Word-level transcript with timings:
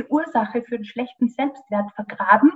häufigste 0.00 0.10
Ursache 0.10 0.62
für 0.62 0.76
einen 0.76 0.84
schlechten 0.84 1.28
Selbstwert 1.28 1.92
vergraben, 1.92 2.50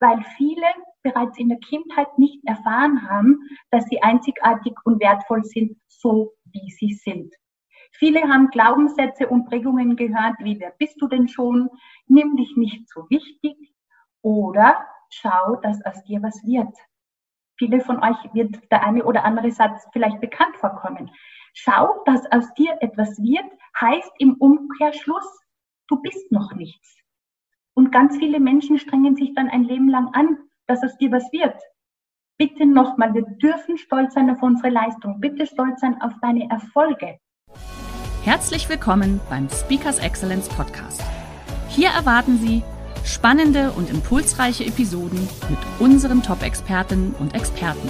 weil 0.00 0.22
viele 0.36 0.66
bereits 1.02 1.38
in 1.38 1.48
der 1.48 1.58
Kindheit 1.58 2.18
nicht 2.18 2.40
erfahren 2.46 3.08
haben, 3.08 3.38
dass 3.70 3.84
sie 3.86 4.02
einzigartig 4.02 4.74
und 4.84 5.00
wertvoll 5.00 5.44
sind, 5.44 5.76
so 5.88 6.32
wie 6.44 6.70
sie 6.70 6.94
sind. 6.94 7.32
Viele 7.92 8.22
haben 8.22 8.48
Glaubenssätze 8.50 9.28
und 9.28 9.46
Prägungen 9.46 9.96
gehört, 9.96 10.34
wie 10.40 10.58
wer 10.58 10.72
bist 10.78 11.00
du 11.00 11.06
denn 11.06 11.28
schon? 11.28 11.70
Nimm 12.06 12.36
dich 12.36 12.56
nicht 12.56 12.88
so 12.88 13.08
wichtig 13.08 13.72
oder 14.20 14.84
schau, 15.10 15.56
dass 15.62 15.84
aus 15.84 16.02
dir 16.04 16.20
was 16.22 16.44
wird. 16.44 16.74
Viele 17.56 17.80
von 17.80 18.02
euch 18.02 18.16
wird 18.34 18.60
der 18.72 18.84
eine 18.84 19.04
oder 19.04 19.24
andere 19.24 19.52
Satz 19.52 19.86
vielleicht 19.92 20.20
bekannt 20.20 20.56
vorkommen. 20.56 21.08
Schau, 21.52 22.02
dass 22.04 22.20
aus 22.32 22.52
dir 22.54 22.76
etwas 22.80 23.16
wird, 23.22 23.46
heißt 23.80 24.10
im 24.18 24.34
Umkehrschluss, 24.34 25.43
du 25.88 26.00
bist 26.00 26.30
noch 26.30 26.54
nichts. 26.54 26.96
Und 27.74 27.90
ganz 27.92 28.16
viele 28.16 28.40
Menschen 28.40 28.78
strengen 28.78 29.16
sich 29.16 29.34
dann 29.34 29.48
ein 29.48 29.64
Leben 29.64 29.88
lang 29.88 30.08
an, 30.12 30.38
dass 30.66 30.82
aus 30.82 30.96
dir 30.98 31.10
was 31.10 31.24
wird. 31.32 31.60
Bitte 32.38 32.66
nochmal, 32.66 33.14
wir 33.14 33.22
dürfen 33.22 33.78
stolz 33.78 34.14
sein 34.14 34.30
auf 34.30 34.42
unsere 34.42 34.70
Leistung. 34.70 35.20
Bitte 35.20 35.46
stolz 35.46 35.80
sein 35.80 36.00
auf 36.00 36.12
deine 36.20 36.48
Erfolge. 36.50 37.18
Herzlich 38.22 38.68
willkommen 38.68 39.20
beim 39.28 39.48
Speakers 39.48 39.98
Excellence 39.98 40.48
Podcast. 40.48 41.02
Hier 41.68 41.90
erwarten 41.90 42.38
Sie 42.38 42.62
spannende 43.04 43.72
und 43.72 43.90
impulsreiche 43.90 44.64
Episoden 44.64 45.28
mit 45.50 45.58
unseren 45.78 46.22
Top-Expertinnen 46.22 47.14
und 47.18 47.34
Experten. 47.34 47.88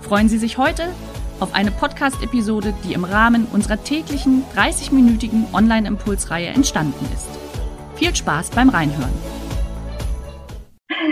Freuen 0.00 0.28
Sie 0.28 0.38
sich 0.38 0.58
heute 0.58 0.92
auf 1.40 1.54
eine 1.54 1.70
Podcast-Episode, 1.70 2.74
die 2.84 2.92
im 2.92 3.04
Rahmen 3.04 3.46
unserer 3.52 3.82
täglichen 3.82 4.44
30-minütigen 4.56 5.52
Online-Impulsreihe 5.52 6.48
entstanden 6.48 7.08
ist. 7.12 7.28
Viel 7.96 8.14
Spaß 8.14 8.50
beim 8.50 8.68
Reinhören. 8.68 9.12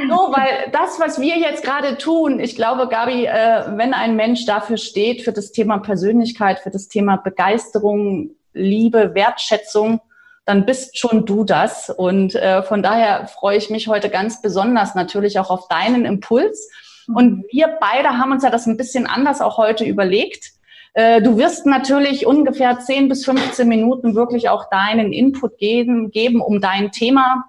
So, 0.08 0.16
weil 0.32 0.70
das, 0.72 1.00
was 1.00 1.20
wir 1.20 1.38
jetzt 1.38 1.64
gerade 1.64 1.98
tun, 1.98 2.40
ich 2.40 2.56
glaube, 2.56 2.88
Gabi, 2.88 3.26
äh, 3.26 3.64
wenn 3.76 3.94
ein 3.94 4.16
Mensch 4.16 4.46
dafür 4.46 4.76
steht, 4.76 5.22
für 5.22 5.32
das 5.32 5.52
Thema 5.52 5.78
Persönlichkeit, 5.78 6.60
für 6.60 6.70
das 6.70 6.88
Thema 6.88 7.16
Begeisterung, 7.16 8.30
Liebe, 8.52 9.14
Wertschätzung, 9.14 10.00
dann 10.44 10.66
bist 10.66 10.98
schon 10.98 11.24
du 11.24 11.44
das. 11.44 11.88
Und 11.90 12.34
äh, 12.34 12.62
von 12.62 12.82
daher 12.82 13.26
freue 13.28 13.56
ich 13.56 13.70
mich 13.70 13.88
heute 13.88 14.10
ganz 14.10 14.42
besonders 14.42 14.94
natürlich 14.94 15.38
auch 15.38 15.50
auf 15.50 15.68
deinen 15.68 16.04
Impuls 16.04 16.68
und 17.14 17.44
wir 17.50 17.76
beide 17.80 18.18
haben 18.18 18.32
uns 18.32 18.42
ja 18.42 18.50
das 18.50 18.66
ein 18.66 18.76
bisschen 18.76 19.06
anders 19.06 19.40
auch 19.40 19.58
heute 19.58 19.84
überlegt. 19.84 20.52
Äh, 20.94 21.22
du 21.22 21.38
wirst 21.38 21.66
natürlich 21.66 22.26
ungefähr 22.26 22.78
10 22.78 23.08
bis 23.08 23.24
15 23.24 23.66
Minuten 23.66 24.14
wirklich 24.14 24.48
auch 24.48 24.68
deinen 24.70 25.12
Input 25.12 25.58
geben, 25.58 26.10
geben 26.10 26.40
um 26.40 26.60
dein 26.60 26.92
Thema. 26.92 27.44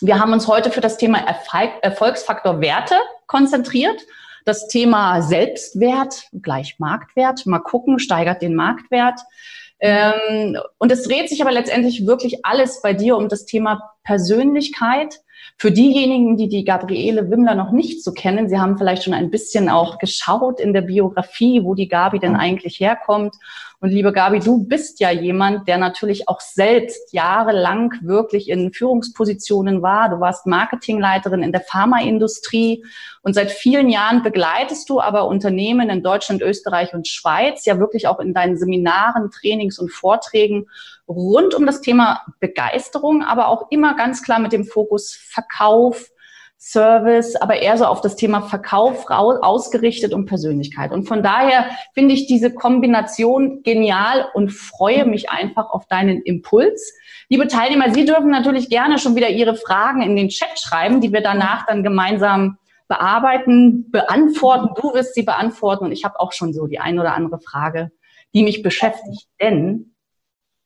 Wir 0.00 0.18
haben 0.18 0.32
uns 0.32 0.46
heute 0.46 0.70
für 0.70 0.80
das 0.80 0.98
Thema 0.98 1.18
Erfolgsfaktor 1.82 2.60
Werte 2.60 2.96
konzentriert. 3.26 4.00
Das 4.44 4.68
Thema 4.68 5.22
Selbstwert 5.22 6.28
gleich 6.32 6.78
Marktwert. 6.78 7.46
Mal 7.46 7.58
gucken, 7.58 7.98
steigert 7.98 8.42
den 8.42 8.54
Marktwert. 8.54 9.20
Ähm, 9.80 10.56
und 10.78 10.92
es 10.92 11.02
dreht 11.02 11.28
sich 11.28 11.42
aber 11.42 11.52
letztendlich 11.52 12.06
wirklich 12.06 12.44
alles 12.44 12.80
bei 12.82 12.92
dir 12.92 13.16
um 13.16 13.28
das 13.28 13.44
Thema 13.44 13.94
Persönlichkeit, 14.04 15.20
für 15.56 15.70
diejenigen, 15.70 16.36
die 16.36 16.48
die 16.48 16.64
Gabriele 16.64 17.30
Wimmler 17.30 17.54
noch 17.54 17.72
nicht 17.72 18.04
so 18.04 18.12
kennen, 18.12 18.48
Sie 18.48 18.58
haben 18.58 18.76
vielleicht 18.78 19.04
schon 19.04 19.14
ein 19.14 19.30
bisschen 19.30 19.68
auch 19.68 19.98
geschaut 19.98 20.60
in 20.60 20.72
der 20.72 20.82
Biografie, 20.82 21.62
wo 21.64 21.74
die 21.74 21.88
Gabi 21.88 22.18
denn 22.18 22.36
eigentlich 22.36 22.80
herkommt. 22.80 23.36
Und 23.78 23.90
liebe 23.90 24.12
Gabi, 24.12 24.40
du 24.40 24.64
bist 24.64 25.00
ja 25.00 25.10
jemand, 25.10 25.68
der 25.68 25.76
natürlich 25.76 26.28
auch 26.28 26.40
selbst 26.40 27.12
jahrelang 27.12 27.92
wirklich 28.00 28.48
in 28.48 28.72
Führungspositionen 28.72 29.82
war. 29.82 30.08
Du 30.08 30.18
warst 30.18 30.46
Marketingleiterin 30.46 31.42
in 31.42 31.52
der 31.52 31.60
Pharmaindustrie 31.60 32.84
und 33.22 33.34
seit 33.34 33.50
vielen 33.50 33.90
Jahren 33.90 34.22
begleitest 34.22 34.88
du 34.88 35.00
aber 35.00 35.26
Unternehmen 35.26 35.90
in 35.90 36.02
Deutschland, 36.02 36.42
Österreich 36.42 36.94
und 36.94 37.06
Schweiz 37.06 37.66
ja 37.66 37.78
wirklich 37.78 38.08
auch 38.08 38.18
in 38.18 38.32
deinen 38.32 38.56
Seminaren, 38.56 39.30
Trainings 39.30 39.78
und 39.78 39.92
Vorträgen 39.92 40.66
rund 41.08 41.54
um 41.54 41.66
das 41.66 41.80
Thema 41.80 42.22
Begeisterung, 42.40 43.22
aber 43.22 43.48
auch 43.48 43.70
immer 43.70 43.94
ganz 43.96 44.22
klar 44.22 44.38
mit 44.38 44.52
dem 44.52 44.64
Fokus 44.64 45.14
Verkauf, 45.14 46.10
Service, 46.58 47.36
aber 47.36 47.56
eher 47.56 47.76
so 47.76 47.84
auf 47.84 48.00
das 48.00 48.16
Thema 48.16 48.42
Verkauf 48.42 49.04
ausgerichtet 49.10 50.14
und 50.14 50.24
Persönlichkeit. 50.24 50.90
Und 50.90 51.06
von 51.06 51.22
daher 51.22 51.66
finde 51.92 52.14
ich 52.14 52.26
diese 52.26 52.52
Kombination 52.52 53.62
genial 53.62 54.26
und 54.32 54.50
freue 54.50 55.04
mich 55.04 55.30
einfach 55.30 55.68
auf 55.70 55.86
deinen 55.86 56.22
Impuls. 56.22 56.94
Liebe 57.28 57.46
Teilnehmer, 57.46 57.92
Sie 57.92 58.06
dürfen 58.06 58.30
natürlich 58.30 58.70
gerne 58.70 58.98
schon 58.98 59.16
wieder 59.16 59.28
Ihre 59.28 59.54
Fragen 59.54 60.00
in 60.00 60.16
den 60.16 60.30
Chat 60.30 60.58
schreiben, 60.58 61.00
die 61.02 61.12
wir 61.12 61.20
danach 61.20 61.66
dann 61.66 61.82
gemeinsam 61.82 62.56
bearbeiten, 62.88 63.90
beantworten. 63.90 64.70
Du 64.80 64.94
wirst 64.94 65.14
sie 65.14 65.24
beantworten 65.24 65.84
und 65.84 65.92
ich 65.92 66.04
habe 66.04 66.18
auch 66.20 66.32
schon 66.32 66.52
so 66.54 66.66
die 66.66 66.78
ein 66.78 66.98
oder 66.98 67.14
andere 67.14 67.38
Frage, 67.38 67.90
die 68.34 68.42
mich 68.44 68.62
beschäftigt. 68.62 69.28
Denn 69.40 69.95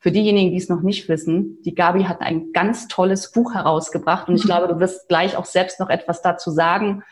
für 0.01 0.11
diejenigen, 0.11 0.51
die 0.51 0.57
es 0.57 0.71
noch 0.71 0.81
nicht 0.81 1.09
wissen, 1.09 1.63
die 1.63 1.75
Gabi 1.75 2.05
hat 2.05 2.23
ein 2.23 2.53
ganz 2.53 2.89
tolles 2.89 3.33
Buch 3.33 3.55
herausgebracht 3.55 4.29
und 4.29 4.37
ich 4.37 4.45
mhm. 4.45 4.49
glaube, 4.49 4.69
du 4.69 4.81
wirst 4.81 5.09
gleich 5.09 5.37
auch 5.37 5.45
selbst 5.45 5.79
noch 5.79 5.91
etwas 5.91 6.23
dazu 6.23 6.51
sagen. 6.51 7.05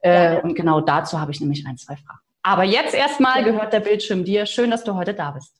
Äh, 0.00 0.42
und 0.42 0.54
genau 0.54 0.82
dazu 0.82 1.18
habe 1.20 1.32
ich 1.32 1.40
nämlich 1.40 1.66
ein, 1.66 1.78
zwei 1.78 1.96
Fragen. 1.96 2.20
Aber 2.42 2.64
jetzt 2.64 2.94
erstmal 2.94 3.42
gehört 3.42 3.72
der 3.72 3.80
Bildschirm 3.80 4.24
dir. 4.24 4.44
Schön, 4.44 4.70
dass 4.70 4.84
du 4.84 4.94
heute 4.94 5.14
da 5.14 5.30
bist. 5.30 5.56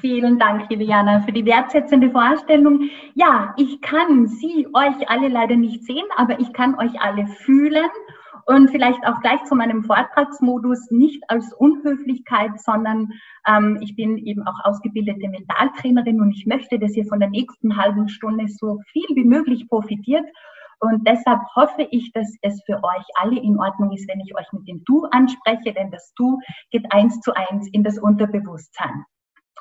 Vielen 0.00 0.38
Dank, 0.38 0.70
liebe 0.70 0.84
Jana, 0.84 1.22
für 1.22 1.32
die 1.32 1.44
wertschätzende 1.44 2.10
Vorstellung. 2.10 2.88
Ja, 3.14 3.54
ich 3.56 3.80
kann 3.80 4.28
Sie, 4.28 4.68
euch 4.72 5.08
alle 5.08 5.28
leider 5.28 5.56
nicht 5.56 5.82
sehen, 5.84 6.04
aber 6.16 6.38
ich 6.38 6.52
kann 6.52 6.78
euch 6.78 7.00
alle 7.00 7.26
fühlen 7.26 7.88
und 8.48 8.70
vielleicht 8.70 9.06
auch 9.06 9.20
gleich 9.20 9.44
zu 9.44 9.54
meinem 9.54 9.84
Vortragsmodus 9.84 10.90
nicht 10.90 11.22
als 11.28 11.52
Unhöflichkeit, 11.52 12.58
sondern 12.58 13.12
ähm, 13.46 13.78
ich 13.82 13.94
bin 13.94 14.16
eben 14.16 14.42
auch 14.46 14.64
ausgebildete 14.64 15.28
Mentaltrainerin 15.28 16.22
und 16.22 16.32
ich 16.32 16.46
möchte, 16.46 16.78
dass 16.78 16.96
ihr 16.96 17.04
von 17.04 17.20
der 17.20 17.28
nächsten 17.28 17.76
halben 17.76 18.08
Stunde 18.08 18.48
so 18.48 18.80
viel 18.90 19.06
wie 19.14 19.26
möglich 19.26 19.68
profitiert. 19.68 20.24
Und 20.80 21.06
deshalb 21.06 21.40
hoffe 21.56 21.88
ich, 21.90 22.10
dass 22.12 22.34
es 22.40 22.62
für 22.64 22.82
euch 22.82 23.04
alle 23.20 23.38
in 23.38 23.58
Ordnung 23.58 23.92
ist, 23.92 24.08
wenn 24.08 24.20
ich 24.20 24.34
euch 24.34 24.50
mit 24.52 24.66
dem 24.66 24.82
Du 24.86 25.04
anspreche, 25.10 25.74
denn 25.74 25.90
das 25.90 26.14
Du 26.16 26.38
geht 26.70 26.90
eins 26.90 27.20
zu 27.20 27.34
eins 27.34 27.68
in 27.72 27.82
das 27.82 27.98
Unterbewusstsein. 27.98 29.04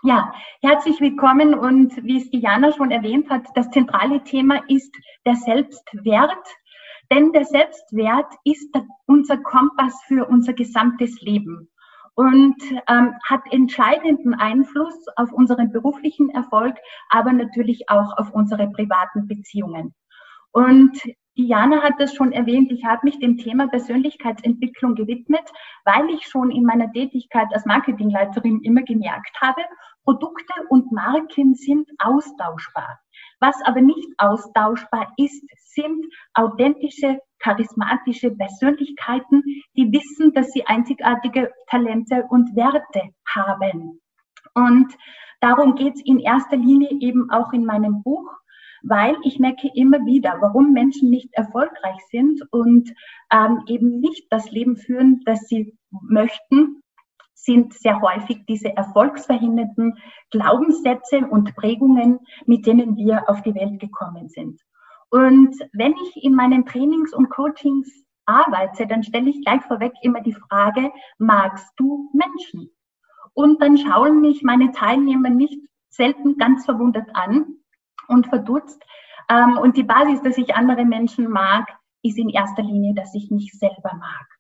Ja, 0.04 0.32
herzlich 0.62 1.02
willkommen 1.02 1.56
und 1.56 2.06
wie 2.06 2.18
es 2.18 2.30
Diana 2.30 2.72
schon 2.72 2.92
erwähnt 2.92 3.30
hat, 3.30 3.48
das 3.56 3.70
zentrale 3.72 4.24
Thema 4.24 4.62
ist 4.70 4.96
der 5.26 5.36
Selbstwert. 5.36 6.46
Denn 7.12 7.32
der 7.32 7.46
Selbstwert 7.46 8.34
ist 8.44 8.70
unser 9.06 9.38
Kompass 9.38 10.02
für 10.08 10.28
unser 10.28 10.54
gesamtes 10.54 11.22
Leben 11.22 11.70
und 12.16 12.56
ähm, 12.90 13.14
hat 13.28 13.42
entscheidenden 13.52 14.34
Einfluss 14.34 15.06
auf 15.16 15.32
unseren 15.32 15.72
beruflichen 15.72 16.30
Erfolg, 16.32 16.76
aber 17.10 17.32
natürlich 17.32 17.90
auch 17.90 18.18
auf 18.18 18.32
unsere 18.34 18.70
privaten 18.72 19.28
Beziehungen. 19.28 19.94
Und 20.52 21.00
Diana 21.38 21.84
hat 21.84 21.94
das 22.00 22.16
schon 22.16 22.32
erwähnt, 22.32 22.72
ich 22.72 22.84
habe 22.84 23.02
mich 23.04 23.20
dem 23.20 23.38
Thema 23.38 23.68
Persönlichkeitsentwicklung 23.68 24.96
gewidmet, 24.96 25.48
weil 25.86 26.10
ich 26.10 26.26
schon 26.26 26.50
in 26.50 26.64
meiner 26.64 26.92
Tätigkeit 26.92 27.48
als 27.54 27.66
Marketingleiterin 27.66 28.62
immer 28.64 28.82
gemerkt 28.82 29.38
habe, 29.40 29.62
Produkte 30.04 30.54
und 30.70 30.92
Marken 30.92 31.54
sind 31.54 31.88
austauschbar. 32.00 33.00
Was 33.40 33.56
aber 33.66 33.82
nicht 33.82 34.08
austauschbar 34.18 35.14
ist, 35.18 35.44
sind 35.58 36.06
authentische, 36.34 37.20
charismatische 37.40 38.32
Persönlichkeiten, 38.32 39.44
die 39.76 39.92
wissen, 39.92 40.34
dass 40.34 40.52
sie 40.52 40.66
einzigartige 40.66 41.52
Talente 41.70 42.26
und 42.30 42.56
Werte 42.56 43.14
haben. 43.28 44.02
Und 44.56 44.92
darum 45.40 45.76
geht 45.76 45.96
es 45.96 46.02
in 46.04 46.20
erster 46.20 46.58
Linie 46.58 46.90
eben 47.00 47.30
auch 47.30 47.54
in 47.54 47.66
meinem 47.66 48.02
Buch, 48.02 48.28
weil 48.82 49.16
ich 49.24 49.40
merke 49.40 49.70
immer 49.76 50.04
wieder, 50.06 50.38
warum 50.40 50.74
Menschen 50.74 51.10
nicht 51.10 51.34
erfolgreich 51.34 52.00
sind 52.10 52.42
und 52.52 52.92
ähm, 53.32 53.64
eben 53.68 54.00
nicht 54.00 54.28
das 54.32 54.50
Leben 54.52 54.78
führen, 54.78 55.22
das 55.26 55.42
sie 55.48 55.78
möchten, 55.90 56.82
sind 57.48 57.74
sehr 57.74 58.02
häufig 58.02 58.46
diese 58.46 58.76
erfolgsverhindernden 58.76 59.98
Glaubenssätze 60.32 61.20
und 61.20 61.56
Prägungen, 61.56 62.20
mit 62.46 62.68
denen 62.68 62.98
wir 62.98 63.30
auf 63.30 63.42
die 63.42 63.56
Welt 63.56 63.80
gekommen 63.80 64.28
sind. 64.28 64.60
Und 65.10 65.56
wenn 65.72 65.94
ich 65.94 66.24
in 66.24 66.36
meinen 66.36 66.66
Trainings 66.66 67.14
und 67.14 67.30
Coachings 67.30 67.90
arbeite, 68.26 68.86
dann 68.86 69.02
stelle 69.02 69.30
ich 69.30 69.42
gleich 69.46 69.62
vorweg 69.64 69.94
immer 70.02 70.20
die 70.20 70.34
Frage, 70.34 70.92
magst 71.18 71.72
du 71.78 72.12
Menschen? 72.12 72.70
Und 73.34 73.62
dann 73.62 73.78
schauen 73.78 74.20
mich 74.20 74.44
meine 74.44 74.72
Teilnehmer 74.72 75.30
nicht 75.30 75.62
selten 75.90 76.38
ganz 76.38 76.66
verwundert 76.66 77.10
an 77.14 77.46
und 78.10 78.28
verdutzt. 78.28 78.84
Ähm, 79.30 79.58
und 79.58 79.78
die 79.78 79.84
Basis, 79.84 80.22
dass 80.22 80.38
ich 80.38 80.54
andere 80.54 80.84
Menschen 80.84 81.30
mag, 81.30 81.66
ist 82.04 82.18
in 82.18 82.30
erster 82.30 82.64
Linie, 82.64 82.94
dass 82.94 83.16
ich 83.16 83.32
mich 83.32 83.54
selber 83.54 83.94
mag. 83.98 84.37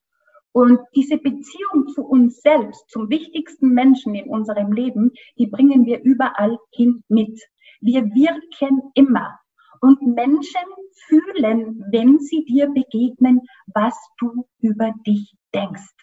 Und 0.52 0.80
diese 0.96 1.18
Beziehung 1.18 1.88
zu 1.94 2.04
uns 2.04 2.42
selbst, 2.42 2.90
zum 2.90 3.10
wichtigsten 3.10 3.70
Menschen 3.70 4.16
in 4.16 4.30
unserem 4.30 4.72
Leben, 4.72 5.12
die 5.38 5.48
bringen 5.48 5.86
wir 5.86 6.02
überall 6.02 6.58
hin 6.72 7.04
mit. 7.08 7.40
Wir 7.82 8.04
wirken 8.06 8.92
immer. 8.96 9.38
Und 9.82 10.02
Menschen 10.02 10.62
fühlen, 11.08 11.84
wenn 11.92 12.20
sie 12.20 12.44
dir 12.46 12.68
begegnen, 12.70 13.42
was 13.68 13.96
du 14.20 14.48
über 14.60 14.94
dich 15.06 15.36
denkst. 15.54 15.94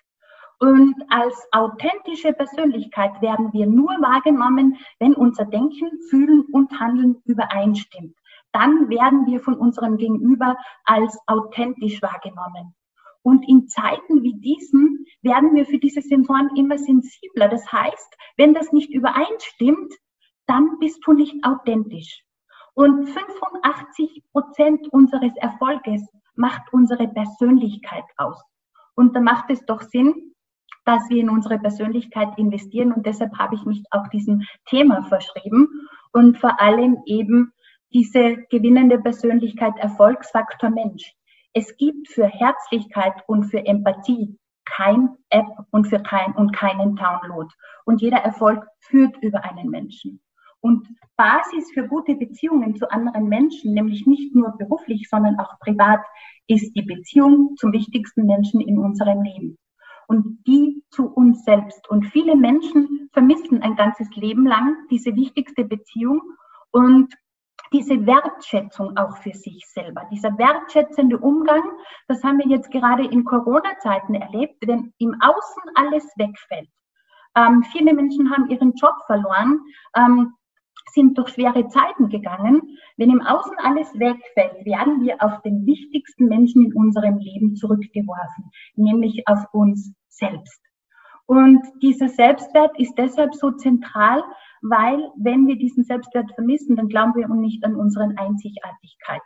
Und 0.61 0.95
als 1.09 1.35
authentische 1.53 2.33
Persönlichkeit 2.33 3.21
werden 3.21 3.53
wir 3.53 3.67
nur 3.67 3.91
wahrgenommen, 4.01 4.77
wenn 5.01 5.15
unser 5.15 5.45
Denken, 5.45 5.91
Fühlen 6.09 6.45
und 6.53 6.79
Handeln 6.79 7.21
übereinstimmt. 7.25 8.17
Dann 8.53 8.89
werden 8.89 9.27
wir 9.27 9.41
von 9.41 9.55
unserem 9.55 9.97
Gegenüber 9.97 10.57
als 10.85 11.19
authentisch 11.27 12.01
wahrgenommen. 12.01 12.75
Und 13.25 13.49
in 13.49 13.69
Zeiten 13.69 14.23
wie 14.23 14.35
diesen 14.35 15.07
werden 15.23 15.55
wir 15.55 15.65
für 15.65 15.79
diese 15.79 16.03
Sensoren 16.03 16.51
immer 16.57 16.77
sensibler. 16.77 17.49
Das 17.49 17.73
heißt, 17.73 18.17
wenn 18.37 18.53
das 18.53 18.71
nicht 18.71 18.93
übereinstimmt, 18.93 19.95
dann 20.47 20.79
bist 20.79 21.01
du 21.07 21.15
nicht 21.15 21.43
authentisch. 21.43 22.23
Und 22.75 23.09
85 23.09 24.25
Prozent 24.31 24.89
unseres 24.93 25.35
Erfolges 25.37 26.07
macht 26.35 26.71
unsere 26.73 27.09
Persönlichkeit 27.09 28.05
aus. 28.19 28.43
Und 28.95 29.17
da 29.17 29.21
macht 29.21 29.49
es 29.49 29.65
doch 29.65 29.81
Sinn, 29.81 30.35
dass 30.85 31.09
wir 31.09 31.23
in 31.23 31.31
unsere 31.31 31.59
Persönlichkeit 31.59 32.37
investieren. 32.37 32.93
Und 32.93 33.07
deshalb 33.07 33.39
habe 33.39 33.55
ich 33.55 33.65
mich 33.65 33.83
auch 33.91 34.07
diesem 34.09 34.43
Thema 34.67 35.03
verschrieben 35.05 35.89
und 36.13 36.37
vor 36.37 36.61
allem 36.61 36.99
eben 37.07 37.55
diese 37.95 38.37
gewinnende 38.51 38.99
Persönlichkeit 38.99 39.79
Erfolgsfaktor 39.79 40.69
Mensch. 40.69 41.15
Es 41.55 41.77
gibt 41.77 42.09
für 42.09 42.27
Herzlichkeit 42.27 43.15
und 43.27 43.45
für 43.45 43.65
Empathie 43.65 44.39
kein 44.65 45.11
App 45.31 45.47
und 45.71 45.87
für 45.87 46.01
kein 46.03 46.35
und 46.35 46.55
keinen 46.55 46.97
Download. 46.97 47.49
Und 47.85 48.03
jeder 48.03 48.19
Erfolg 48.19 48.67
führt 48.81 49.17
über 49.23 49.45
einen 49.45 49.71
Menschen. 49.71 50.21
Und 50.61 50.89
Basis 51.17 51.71
für 51.73 51.87
gute 51.87 52.17
Beziehungen 52.17 52.75
zu 52.75 52.91
anderen 52.91 53.29
Menschen, 53.29 53.75
nämlich 53.75 54.07
nicht 54.07 54.35
nur 54.35 54.57
beruflich, 54.57 55.09
sondern 55.09 55.39
auch 55.39 55.59
privat, 55.61 56.01
ist 56.49 56.75
die 56.75 56.83
Beziehung 56.83 57.55
zum 57.57 57.73
wichtigsten 57.73 58.27
Menschen 58.27 58.61
in 58.61 58.79
unserem 58.79 59.23
Leben 59.23 59.59
und 60.09 60.41
die 60.47 60.83
zu 60.91 61.07
uns 61.07 61.45
selbst. 61.45 61.89
Und 61.89 62.07
viele 62.07 62.37
Menschen 62.37 63.09
vermissen 63.13 63.63
ein 63.63 63.77
ganzes 63.77 64.09
Leben 64.17 64.47
lang 64.47 64.77
diese 64.91 65.15
wichtigste 65.15 65.65
Beziehung 65.65 66.21
und 66.71 67.15
diese 67.73 68.07
Wertschätzung 68.07 68.97
auch 68.97 69.17
für 69.19 69.33
sich 69.33 69.65
selber, 69.67 70.07
dieser 70.11 70.37
wertschätzende 70.39 71.19
Umgang, 71.19 71.63
das 72.09 72.23
haben 72.23 72.39
wir 72.39 72.49
jetzt 72.49 72.71
gerade 72.71 73.05
in 73.05 73.25
Corona-Zeiten 73.25 74.15
erlebt, 74.15 74.57
wenn 74.67 74.93
im 74.99 75.17
Außen 75.21 75.63
alles 75.75 76.05
wegfällt. 76.17 76.69
Ähm, 77.37 77.65
viele 77.73 77.95
Menschen 77.95 78.31
haben 78.31 78.49
ihren 78.49 78.75
Job 78.75 78.95
verloren. 79.07 79.61
Ähm, 79.97 80.35
sind 80.93 81.19
durch 81.19 81.31
schwere 81.31 81.67
Zeiten 81.69 82.09
gegangen. 82.09 82.79
Wenn 82.97 83.11
im 83.11 83.21
Außen 83.21 83.57
alles 83.59 83.93
wegfällt, 83.99 84.65
werden 84.65 85.03
wir 85.03 85.23
auf 85.23 85.43
den 85.43 85.67
wichtigsten 85.67 86.27
Menschen 86.27 86.65
in 86.65 86.75
unserem 86.75 87.19
Leben 87.19 87.57
zurückgeworfen, 87.57 88.51
nämlich 88.77 89.27
auf 89.27 89.45
uns 89.53 89.93
selbst. 90.09 90.61
Und 91.27 91.63
dieser 91.83 92.09
Selbstwert 92.09 92.79
ist 92.79 92.95
deshalb 92.97 93.35
so 93.35 93.51
zentral, 93.53 94.23
weil 94.65 95.11
wenn 95.17 95.47
wir 95.47 95.57
diesen 95.57 95.85
Selbstwert 95.85 96.33
vermissen, 96.35 96.75
dann 96.75 96.89
glauben 96.89 97.15
wir 97.15 97.29
nicht 97.29 97.63
an 97.65 97.77
unsere 97.77 98.05
Einzigartigkeit. 98.17 99.21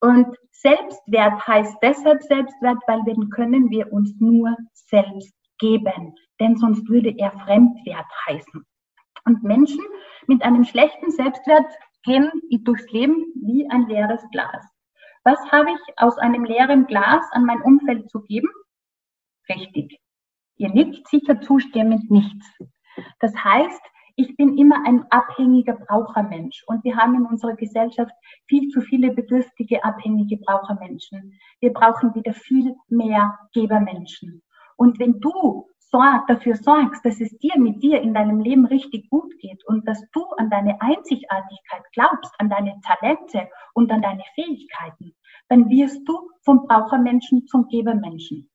Und 0.00 0.36
Selbstwert 0.50 1.46
heißt 1.46 1.76
deshalb 1.80 2.20
Selbstwert, 2.24 2.78
weil 2.88 3.04
den 3.04 3.30
können 3.30 3.70
wir 3.70 3.92
uns 3.92 4.18
nur 4.18 4.56
selbst 4.72 5.32
geben, 5.58 6.16
denn 6.40 6.56
sonst 6.56 6.88
würde 6.88 7.14
er 7.16 7.30
Fremdwert 7.30 8.06
heißen. 8.26 8.66
Und 9.24 9.44
Menschen 9.44 9.84
mit 10.26 10.42
einem 10.42 10.64
schlechten 10.64 11.12
Selbstwert 11.12 11.72
gehen 12.02 12.28
durchs 12.64 12.90
Leben 12.90 13.24
wie 13.36 13.70
ein 13.70 13.86
leeres 13.86 14.24
Glas. 14.32 14.66
Was 15.22 15.38
habe 15.52 15.70
ich 15.70 15.98
aus 15.98 16.18
einem 16.18 16.42
leeren 16.42 16.86
Glas 16.88 17.24
an 17.30 17.44
mein 17.44 17.62
Umfeld 17.62 18.10
zu 18.10 18.22
geben? 18.22 18.48
Richtig. 19.48 20.00
Ihr 20.56 20.70
nickt 20.70 21.06
sicher 21.06 21.40
zustimmend 21.40 22.10
nichts. 22.10 22.58
Das 23.20 23.32
heißt, 23.36 23.80
ich 24.16 24.36
bin 24.36 24.58
immer 24.58 24.84
ein 24.86 25.04
abhängiger 25.10 25.74
Brauchermensch 25.74 26.64
und 26.66 26.84
wir 26.84 26.96
haben 26.96 27.14
in 27.14 27.26
unserer 27.26 27.54
Gesellschaft 27.54 28.12
viel 28.46 28.68
zu 28.68 28.80
viele 28.80 29.12
bedürftige, 29.12 29.84
abhängige 29.84 30.36
Brauchermenschen. 30.38 31.38
Wir 31.60 31.72
brauchen 31.72 32.14
wieder 32.14 32.32
viel 32.32 32.74
mehr 32.88 33.38
Gebermenschen. 33.52 34.42
Und 34.76 34.98
wenn 34.98 35.20
du 35.20 35.68
dafür 36.26 36.56
sorgst, 36.56 37.04
dass 37.04 37.20
es 37.20 37.36
dir 37.38 37.58
mit 37.58 37.82
dir 37.82 38.00
in 38.00 38.14
deinem 38.14 38.40
Leben 38.40 38.64
richtig 38.64 39.10
gut 39.10 39.38
geht 39.40 39.62
und 39.66 39.86
dass 39.86 40.02
du 40.12 40.24
an 40.38 40.48
deine 40.48 40.80
Einzigartigkeit 40.80 41.82
glaubst, 41.92 42.32
an 42.38 42.48
deine 42.48 42.80
Talente 42.82 43.48
und 43.74 43.92
an 43.92 44.00
deine 44.00 44.22
Fähigkeiten, 44.34 45.14
dann 45.48 45.68
wirst 45.68 46.00
du 46.08 46.30
vom 46.44 46.66
Brauchermenschen 46.66 47.46
zum 47.46 47.68
Gebermenschen. 47.68 48.48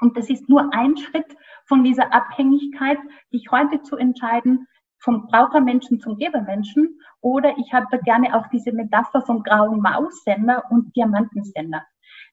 Und 0.00 0.16
das 0.16 0.30
ist 0.30 0.48
nur 0.48 0.74
ein 0.74 0.96
Schritt 0.96 1.36
von 1.66 1.84
dieser 1.84 2.12
Abhängigkeit, 2.12 2.98
dich 3.32 3.50
heute 3.52 3.82
zu 3.82 3.96
entscheiden, 3.96 4.66
vom 5.00 5.26
Brauchermenschen 5.26 6.00
zum 6.00 6.16
Gebermenschen. 6.16 7.00
Oder 7.20 7.56
ich 7.58 7.72
habe 7.72 7.98
gerne 8.00 8.36
auch 8.36 8.46
diese 8.48 8.72
Metapher 8.72 9.22
vom 9.22 9.42
grauen 9.42 9.80
Maussender 9.80 10.64
und 10.70 10.94
Diamantensender. 10.96 11.82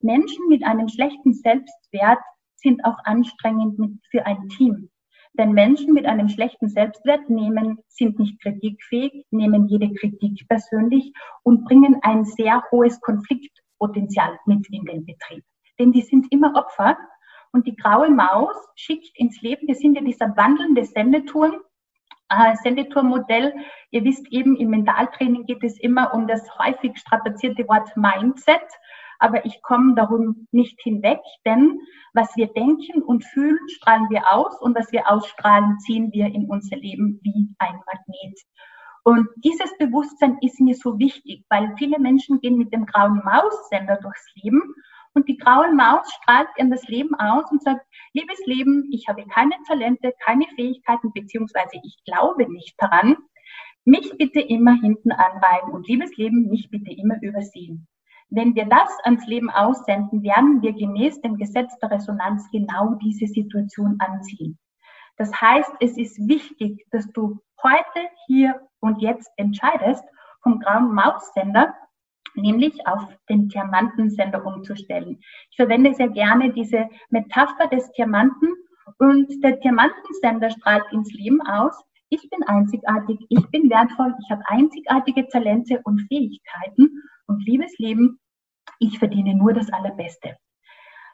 Menschen 0.01 0.47
mit 0.47 0.63
einem 0.63 0.87
schlechten 0.87 1.33
Selbstwert 1.33 2.19
sind 2.55 2.83
auch 2.85 2.97
anstrengend 3.03 3.99
für 4.09 4.25
ein 4.25 4.47
Team. 4.49 4.89
Denn 5.37 5.51
Menschen 5.51 5.93
mit 5.93 6.05
einem 6.05 6.29
schlechten 6.29 6.67
Selbstwert 6.67 7.29
nehmen, 7.29 7.77
sind 7.87 8.17
nicht 8.17 8.41
kritikfähig, 8.41 9.25
nehmen 9.29 9.67
jede 9.67 9.93
Kritik 9.93 10.47
persönlich 10.47 11.13
und 11.43 11.65
bringen 11.65 11.99
ein 12.01 12.25
sehr 12.25 12.63
hohes 12.71 12.99
Konfliktpotenzial 13.01 14.39
mit 14.45 14.67
in 14.71 14.85
den 14.85 15.05
Betrieb. 15.05 15.43
Denn 15.79 15.91
die 15.91 16.01
sind 16.01 16.31
immer 16.31 16.55
Opfer 16.55 16.97
und 17.51 17.67
die 17.67 17.75
graue 17.75 18.09
Maus 18.09 18.55
schickt 18.75 19.15
ins 19.15 19.39
Leben, 19.41 19.67
wir 19.67 19.75
sind 19.75 19.95
ja 19.95 20.01
dieser 20.01 20.35
wandelnde 20.35 20.85
Sendeturm, 20.85 21.53
äh, 22.29 22.55
Sendeturmmodell. 22.63 23.53
Ihr 23.91 24.03
wisst 24.03 24.27
eben, 24.31 24.55
im 24.55 24.69
Mentaltraining 24.69 25.45
geht 25.45 25.63
es 25.63 25.79
immer 25.79 26.13
um 26.13 26.27
das 26.27 26.41
häufig 26.57 26.97
strapazierte 26.97 27.67
Wort 27.67 27.95
Mindset 27.95 28.63
aber 29.19 29.45
ich 29.45 29.61
komme 29.61 29.95
darum 29.95 30.47
nicht 30.51 30.79
hinweg, 30.81 31.19
denn 31.45 31.79
was 32.13 32.35
wir 32.35 32.47
denken 32.47 33.01
und 33.01 33.25
fühlen, 33.25 33.57
strahlen 33.69 34.09
wir 34.09 34.31
aus 34.31 34.59
und 34.61 34.75
was 34.75 34.91
wir 34.91 35.09
ausstrahlen, 35.09 35.79
ziehen 35.79 36.11
wir 36.11 36.27
in 36.27 36.49
unser 36.49 36.77
Leben 36.77 37.19
wie 37.23 37.55
ein 37.59 37.79
Magnet. 37.85 38.39
Und 39.03 39.27
dieses 39.37 39.75
Bewusstsein 39.77 40.37
ist 40.41 40.59
mir 40.59 40.75
so 40.75 40.99
wichtig, 40.99 41.45
weil 41.49 41.73
viele 41.77 41.97
Menschen 41.99 42.41
gehen 42.41 42.57
mit 42.57 42.73
dem 42.73 42.85
grauen 42.85 43.21
Maussender 43.23 43.97
durchs 44.01 44.25
Leben 44.35 44.61
und 45.17 45.27
die 45.27 45.37
graue 45.37 45.73
Maus 45.73 46.07
strahlt 46.13 46.47
in 46.57 46.69
das 46.69 46.87
Leben 46.87 47.15
aus 47.15 47.49
und 47.49 47.63
sagt, 47.63 47.83
liebes 48.13 48.37
Leben, 48.45 48.87
ich 48.91 49.07
habe 49.07 49.25
keine 49.25 49.55
Talente, 49.67 50.13
keine 50.23 50.45
Fähigkeiten, 50.55 51.11
beziehungsweise 51.11 51.79
ich 51.83 51.97
glaube 52.05 52.47
nicht 52.51 52.75
daran. 52.77 53.17
Mich 53.83 54.15
bitte 54.17 54.41
immer 54.41 54.79
hinten 54.79 55.11
anreiben 55.11 55.71
und 55.71 55.87
liebes 55.87 56.15
Leben, 56.17 56.49
mich 56.49 56.69
bitte 56.69 56.91
immer 56.91 57.19
übersehen. 57.23 57.87
Wenn 58.29 58.53
wir 58.53 58.65
das 58.65 58.95
ans 59.05 59.25
Leben 59.25 59.49
aussenden, 59.49 60.21
werden 60.21 60.61
wir 60.61 60.73
gemäß 60.73 61.19
dem 61.21 61.37
Gesetz 61.37 61.75
der 61.79 61.89
Resonanz 61.89 62.47
genau 62.51 62.93
diese 63.01 63.25
Situation 63.25 63.95
anziehen. 63.99 64.59
Das 65.15 65.31
heißt, 65.41 65.71
es 65.79 65.97
ist 65.97 66.19
wichtig, 66.27 66.85
dass 66.91 67.07
du 67.11 67.39
heute, 67.63 68.07
hier 68.27 68.61
und 68.81 69.01
jetzt 69.01 69.31
entscheidest, 69.37 70.03
vom 70.43 70.59
grauen 70.59 70.93
Maussender 70.93 71.73
nämlich 72.37 72.85
auf 72.87 73.03
den 73.29 73.49
Diamantensender 73.49 74.45
umzustellen. 74.45 75.19
Ich 75.49 75.55
verwende 75.55 75.93
sehr 75.93 76.09
gerne 76.09 76.53
diese 76.53 76.89
Metapher 77.09 77.67
des 77.67 77.91
Diamanten 77.93 78.53
und 78.99 79.43
der 79.43 79.57
Diamantensender 79.57 80.49
strahlt 80.49 80.85
ins 80.91 81.11
Leben 81.13 81.41
aus. 81.41 81.75
Ich 82.09 82.29
bin 82.29 82.43
einzigartig, 82.43 83.19
ich 83.29 83.45
bin 83.49 83.69
wertvoll, 83.69 84.15
ich 84.23 84.31
habe 84.31 84.43
einzigartige 84.47 85.27
Talente 85.27 85.81
und 85.83 86.01
Fähigkeiten 86.07 87.03
und 87.27 87.45
liebes 87.45 87.77
Leben, 87.77 88.19
ich 88.79 88.97
verdiene 88.97 89.35
nur 89.35 89.53
das 89.53 89.71
Allerbeste. 89.73 90.37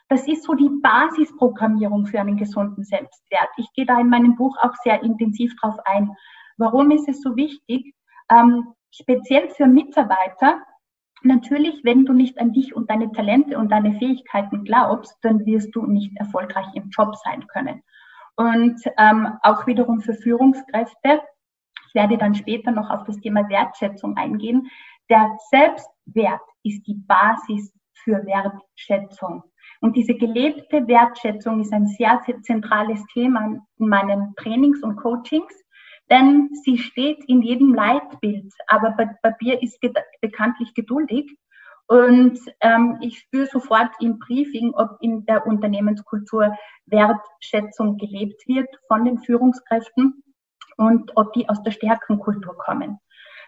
Das 0.09 0.27
ist 0.27 0.43
so 0.43 0.53
die 0.53 0.69
Basisprogrammierung 0.81 2.05
für 2.05 2.19
einen 2.19 2.37
gesunden 2.37 2.83
Selbstwert. 2.83 3.49
Ich 3.57 3.71
gehe 3.73 3.85
da 3.85 3.99
in 3.99 4.09
meinem 4.09 4.35
Buch 4.35 4.55
auch 4.61 4.75
sehr 4.83 5.01
intensiv 5.01 5.55
drauf 5.55 5.77
ein. 5.85 6.11
Warum 6.57 6.91
ist 6.91 7.09
es 7.09 7.21
so 7.21 7.35
wichtig? 7.35 7.95
Ähm, 8.29 8.73
speziell 8.91 9.49
für 9.49 9.65
Mitarbeiter, 9.65 10.61
Natürlich, 11.23 11.83
wenn 11.83 12.05
du 12.05 12.11
nicht 12.11 12.39
an 12.39 12.51
dich 12.51 12.75
und 12.75 12.89
deine 12.89 13.11
Talente 13.13 13.57
und 13.57 13.71
deine 13.71 13.97
Fähigkeiten 13.97 14.65
glaubst, 14.65 15.17
dann 15.21 15.45
wirst 15.45 15.73
du 15.73 15.85
nicht 15.85 16.11
erfolgreich 16.17 16.67
im 16.73 16.89
Job 16.89 17.15
sein 17.15 17.47
können. 17.47 17.81
Und 18.35 18.81
ähm, 18.97 19.29
auch 19.41 19.65
wiederum 19.65 20.01
für 20.01 20.13
Führungskräfte, 20.13 21.21
ich 21.87 21.95
werde 21.95 22.17
dann 22.17 22.35
später 22.35 22.71
noch 22.71 22.89
auf 22.89 23.05
das 23.05 23.19
Thema 23.21 23.47
Wertschätzung 23.47 24.17
eingehen. 24.17 24.67
Der 25.09 25.37
Selbstwert 25.49 26.41
ist 26.63 26.85
die 26.87 26.95
Basis 27.07 27.73
für 27.93 28.25
Wertschätzung. 28.25 29.43
Und 29.79 29.95
diese 29.95 30.15
gelebte 30.15 30.87
Wertschätzung 30.87 31.61
ist 31.61 31.71
ein 31.71 31.87
sehr, 31.87 32.21
sehr 32.25 32.41
zentrales 32.41 33.05
Thema 33.13 33.61
in 33.77 33.87
meinen 33.87 34.33
Trainings 34.35 34.81
und 34.83 34.97
Coachings, 34.97 35.53
denn 36.09 36.49
sie 36.63 36.77
steht 36.77 37.23
in 37.27 37.41
jedem 37.41 37.73
Leitbild. 37.73 38.53
Aber 38.67 38.95
Papier 39.21 39.61
ist 39.61 39.79
bekanntlich 40.21 40.73
geduldig. 40.73 41.35
Und 41.87 42.39
ähm, 42.61 42.97
ich 43.01 43.19
spüre 43.19 43.47
sofort 43.47 43.91
im 43.99 44.17
Briefing, 44.19 44.73
ob 44.73 44.97
in 45.01 45.25
der 45.25 45.45
Unternehmenskultur 45.45 46.55
Wertschätzung 46.85 47.97
gelebt 47.97 48.47
wird 48.47 48.69
von 48.87 49.03
den 49.05 49.19
Führungskräften 49.19 50.23
und 50.77 51.11
ob 51.15 51.33
die 51.33 51.47
aus 51.49 51.61
der 51.63 51.71
Stärkenkultur 51.71 52.57
kommen. 52.57 52.99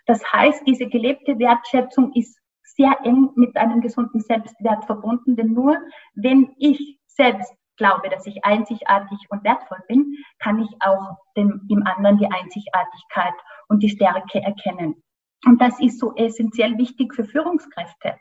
Das 0.06 0.22
heißt, 0.32 0.64
diese 0.68 0.88
gelebte 0.88 1.40
Wertschätzung 1.40 2.12
ist 2.14 2.38
sehr 2.64 2.98
eng 3.04 3.30
mit 3.36 3.56
einem 3.56 3.82
gesunden 3.82 4.20
Selbstwert 4.20 4.86
verbunden, 4.86 5.36
denn 5.36 5.54
nur 5.54 5.78
wenn 6.14 6.54
ich 6.58 7.00
selbst 7.08 7.54
glaube, 7.78 8.10
dass 8.10 8.26
ich 8.26 8.44
einzigartig 8.44 9.20
und 9.30 9.44
wertvoll 9.44 9.80
bin, 9.88 10.16
kann 10.40 10.60
ich 10.60 10.70
auch 10.80 11.18
dem, 11.36 11.66
im 11.70 11.86
anderen 11.86 12.18
die 12.18 12.30
Einzigartigkeit 12.32 13.34
und 13.68 13.84
die 13.84 13.90
Stärke 13.90 14.42
erkennen. 14.42 15.04
Und 15.46 15.62
das 15.62 15.80
ist 15.80 16.00
so 16.00 16.14
essentiell 16.16 16.78
wichtig 16.78 17.14
für 17.14 17.24
Führungskräfte. 17.24 18.16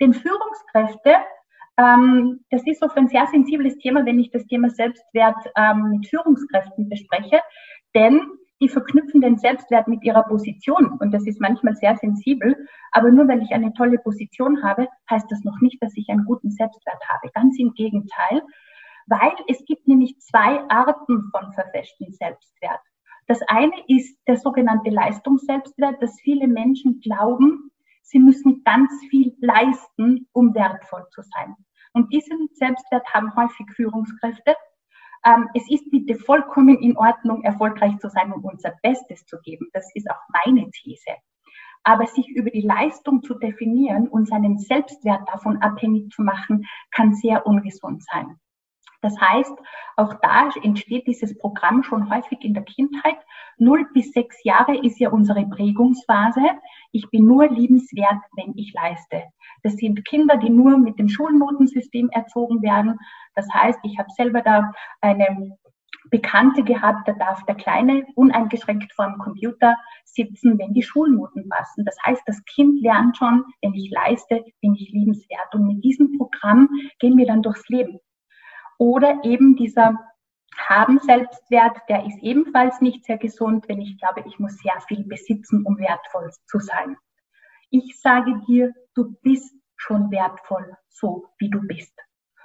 Denn 0.00 0.14
Führungskräfte, 0.14 1.16
ähm, 1.78 2.40
das 2.50 2.66
ist 2.66 2.80
so 2.80 2.88
ein 2.94 3.08
sehr 3.08 3.26
sensibles 3.26 3.76
Thema, 3.78 4.06
wenn 4.06 4.18
ich 4.18 4.30
das 4.30 4.46
Thema 4.46 4.70
Selbstwert 4.70 5.36
ähm, 5.56 5.90
mit 5.90 6.08
Führungskräften 6.08 6.88
bespreche, 6.88 7.40
denn 7.94 8.20
die 8.62 8.68
verknüpfen 8.68 9.20
den 9.20 9.38
Selbstwert 9.38 9.88
mit 9.88 10.04
ihrer 10.04 10.22
Position. 10.22 10.96
Und 11.00 11.12
das 11.12 11.26
ist 11.26 11.40
manchmal 11.40 11.74
sehr 11.74 11.96
sensibel. 11.96 12.56
Aber 12.92 13.10
nur 13.10 13.26
weil 13.26 13.42
ich 13.42 13.50
eine 13.50 13.72
tolle 13.74 13.98
Position 13.98 14.62
habe, 14.62 14.86
heißt 15.10 15.26
das 15.30 15.42
noch 15.42 15.60
nicht, 15.60 15.82
dass 15.82 15.96
ich 15.96 16.08
einen 16.08 16.24
guten 16.24 16.50
Selbstwert 16.50 17.02
habe. 17.08 17.32
Ganz 17.34 17.58
im 17.58 17.74
Gegenteil, 17.74 18.42
weil 19.12 19.34
es 19.46 19.62
gibt 19.66 19.86
nämlich 19.86 20.18
zwei 20.20 20.66
Arten 20.70 21.30
von 21.30 21.52
verfälschten 21.52 22.12
Selbstwert. 22.12 22.80
Das 23.26 23.42
eine 23.46 23.74
ist 23.86 24.18
der 24.26 24.38
sogenannte 24.38 24.88
Leistungsselbstwert, 24.88 26.02
dass 26.02 26.18
viele 26.20 26.48
Menschen 26.48 27.00
glauben, 27.00 27.70
sie 28.00 28.18
müssen 28.18 28.64
ganz 28.64 28.90
viel 29.10 29.36
leisten, 29.40 30.28
um 30.32 30.54
wertvoll 30.54 31.06
zu 31.10 31.20
sein. 31.20 31.54
Und 31.92 32.10
diesen 32.10 32.48
Selbstwert 32.54 33.06
haben 33.12 33.36
häufig 33.36 33.66
Führungskräfte, 33.76 34.56
ähm, 35.24 35.50
es 35.54 35.70
ist 35.70 35.90
bitte 35.90 36.14
vollkommen 36.14 36.78
in 36.78 36.96
Ordnung, 36.96 37.42
erfolgreich 37.42 37.98
zu 37.98 38.08
sein 38.08 38.32
und 38.32 38.42
unser 38.44 38.72
Bestes 38.82 39.26
zu 39.26 39.38
geben. 39.42 39.68
Das 39.74 39.94
ist 39.94 40.10
auch 40.10 40.22
meine 40.44 40.70
These. 40.70 41.12
Aber 41.84 42.06
sich 42.06 42.28
über 42.28 42.50
die 42.50 42.62
Leistung 42.62 43.22
zu 43.22 43.34
definieren 43.34 44.08
und 44.08 44.26
seinen 44.26 44.58
Selbstwert 44.58 45.28
davon 45.28 45.58
abhängig 45.58 46.10
zu 46.10 46.22
machen, 46.22 46.66
kann 46.90 47.14
sehr 47.14 47.46
ungesund 47.46 48.02
sein. 48.04 48.40
Das 49.02 49.20
heißt, 49.20 49.52
auch 49.96 50.14
da 50.22 50.48
entsteht 50.62 51.06
dieses 51.08 51.36
Programm 51.36 51.82
schon 51.82 52.08
häufig 52.08 52.38
in 52.42 52.54
der 52.54 52.62
Kindheit. 52.62 53.18
Null 53.58 53.86
bis 53.92 54.12
sechs 54.12 54.42
Jahre 54.44 54.76
ist 54.76 54.98
ja 55.00 55.10
unsere 55.10 55.44
Prägungsphase. 55.46 56.40
Ich 56.92 57.10
bin 57.10 57.26
nur 57.26 57.48
liebenswert, 57.48 58.20
wenn 58.36 58.54
ich 58.56 58.72
leiste. 58.72 59.24
Das 59.64 59.74
sind 59.74 60.04
Kinder, 60.04 60.36
die 60.36 60.50
nur 60.50 60.78
mit 60.78 60.98
dem 60.98 61.08
Schulnotensystem 61.08 62.10
erzogen 62.10 62.62
werden. 62.62 62.98
Das 63.34 63.46
heißt, 63.52 63.80
ich 63.82 63.98
habe 63.98 64.08
selber 64.16 64.40
da 64.40 64.72
eine 65.00 65.58
Bekannte 66.10 66.62
gehabt, 66.62 67.08
da 67.08 67.12
darf 67.14 67.44
der 67.46 67.54
Kleine 67.54 68.04
uneingeschränkt 68.14 68.92
vor 68.92 69.06
dem 69.06 69.18
Computer 69.18 69.76
sitzen, 70.04 70.58
wenn 70.58 70.74
die 70.74 70.82
Schulnoten 70.82 71.48
passen. 71.48 71.84
Das 71.84 71.96
heißt, 72.04 72.22
das 72.26 72.44
Kind 72.44 72.82
lernt 72.82 73.16
schon, 73.16 73.44
wenn 73.62 73.74
ich 73.74 73.90
leiste, 73.90 74.44
bin 74.60 74.74
ich 74.74 74.90
liebenswert. 74.90 75.54
Und 75.54 75.66
mit 75.66 75.82
diesem 75.82 76.16
Programm 76.18 76.68
gehen 76.98 77.16
wir 77.16 77.26
dann 77.26 77.42
durchs 77.42 77.68
Leben. 77.68 77.98
Oder 78.82 79.22
eben 79.22 79.54
dieser 79.54 79.96
haben 80.56 80.98
Selbstwert, 80.98 81.78
der 81.88 82.04
ist 82.04 82.18
ebenfalls 82.20 82.80
nicht 82.80 83.04
sehr 83.04 83.16
gesund, 83.16 83.68
wenn 83.68 83.80
ich 83.80 83.96
glaube, 83.96 84.24
ich 84.26 84.40
muss 84.40 84.56
sehr 84.56 84.74
viel 84.88 85.04
besitzen, 85.04 85.64
um 85.64 85.78
wertvoll 85.78 86.32
zu 86.46 86.58
sein. 86.58 86.96
Ich 87.70 88.00
sage 88.00 88.40
dir, 88.48 88.72
du 88.96 89.14
bist 89.22 89.54
schon 89.76 90.10
wertvoll, 90.10 90.76
so 90.88 91.28
wie 91.38 91.48
du 91.48 91.60
bist. 91.60 91.96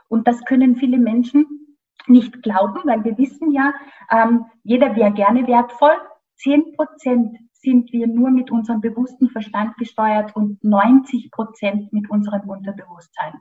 Und 0.09 0.27
das 0.27 0.45
können 0.45 0.75
viele 0.75 0.99
Menschen 0.99 1.75
nicht 2.05 2.43
glauben, 2.43 2.81
weil 2.83 3.03
wir 3.03 3.17
wissen 3.17 3.51
ja, 3.51 3.73
ähm, 4.11 4.45
jeder 4.61 4.95
wäre 4.95 5.13
gerne 5.13 5.47
wertvoll. 5.47 5.97
Zehn 6.35 6.71
Prozent 6.75 7.35
sind 7.53 7.91
wir 7.91 8.05
nur 8.05 8.29
mit 8.29 8.51
unserem 8.51 8.79
bewussten 8.79 9.31
Verstand 9.31 9.75
gesteuert 9.77 10.35
und 10.35 10.63
90 10.63 11.31
Prozent 11.31 11.91
mit 11.91 12.11
unserem 12.11 12.47
Unterbewusstsein. 12.47 13.33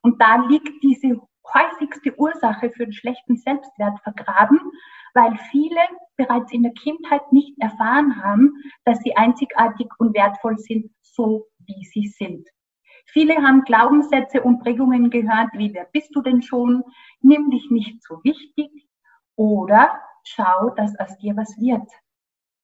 Und 0.00 0.22
da 0.22 0.36
liegt 0.46 0.82
diese 0.82 1.20
häufigste 1.54 2.14
Ursache 2.18 2.70
für 2.70 2.84
den 2.84 2.92
schlechten 2.92 3.36
Selbstwert 3.36 4.00
vergraben, 4.00 4.60
weil 5.14 5.36
viele 5.50 5.80
bereits 6.16 6.52
in 6.52 6.62
der 6.62 6.72
Kindheit 6.72 7.32
nicht 7.32 7.58
erfahren 7.60 8.22
haben, 8.22 8.52
dass 8.84 9.00
sie 9.00 9.16
einzigartig 9.16 9.88
und 9.98 10.14
wertvoll 10.14 10.58
sind, 10.58 10.90
so 11.02 11.46
wie 11.58 11.84
sie 11.84 12.06
sind. 12.06 12.48
Viele 13.06 13.36
haben 13.36 13.64
Glaubenssätze 13.64 14.42
und 14.42 14.60
Prägungen 14.60 15.10
gehört, 15.10 15.50
wie 15.54 15.74
wer 15.74 15.86
bist 15.86 16.14
du 16.14 16.22
denn 16.22 16.42
schon? 16.42 16.84
Nimm 17.20 17.50
dich 17.50 17.70
nicht 17.70 18.02
so 18.04 18.22
wichtig 18.22 18.70
oder 19.34 20.00
schau, 20.22 20.70
dass 20.76 20.96
aus 20.98 21.16
dir 21.18 21.36
was 21.36 21.58
wird. 21.58 21.90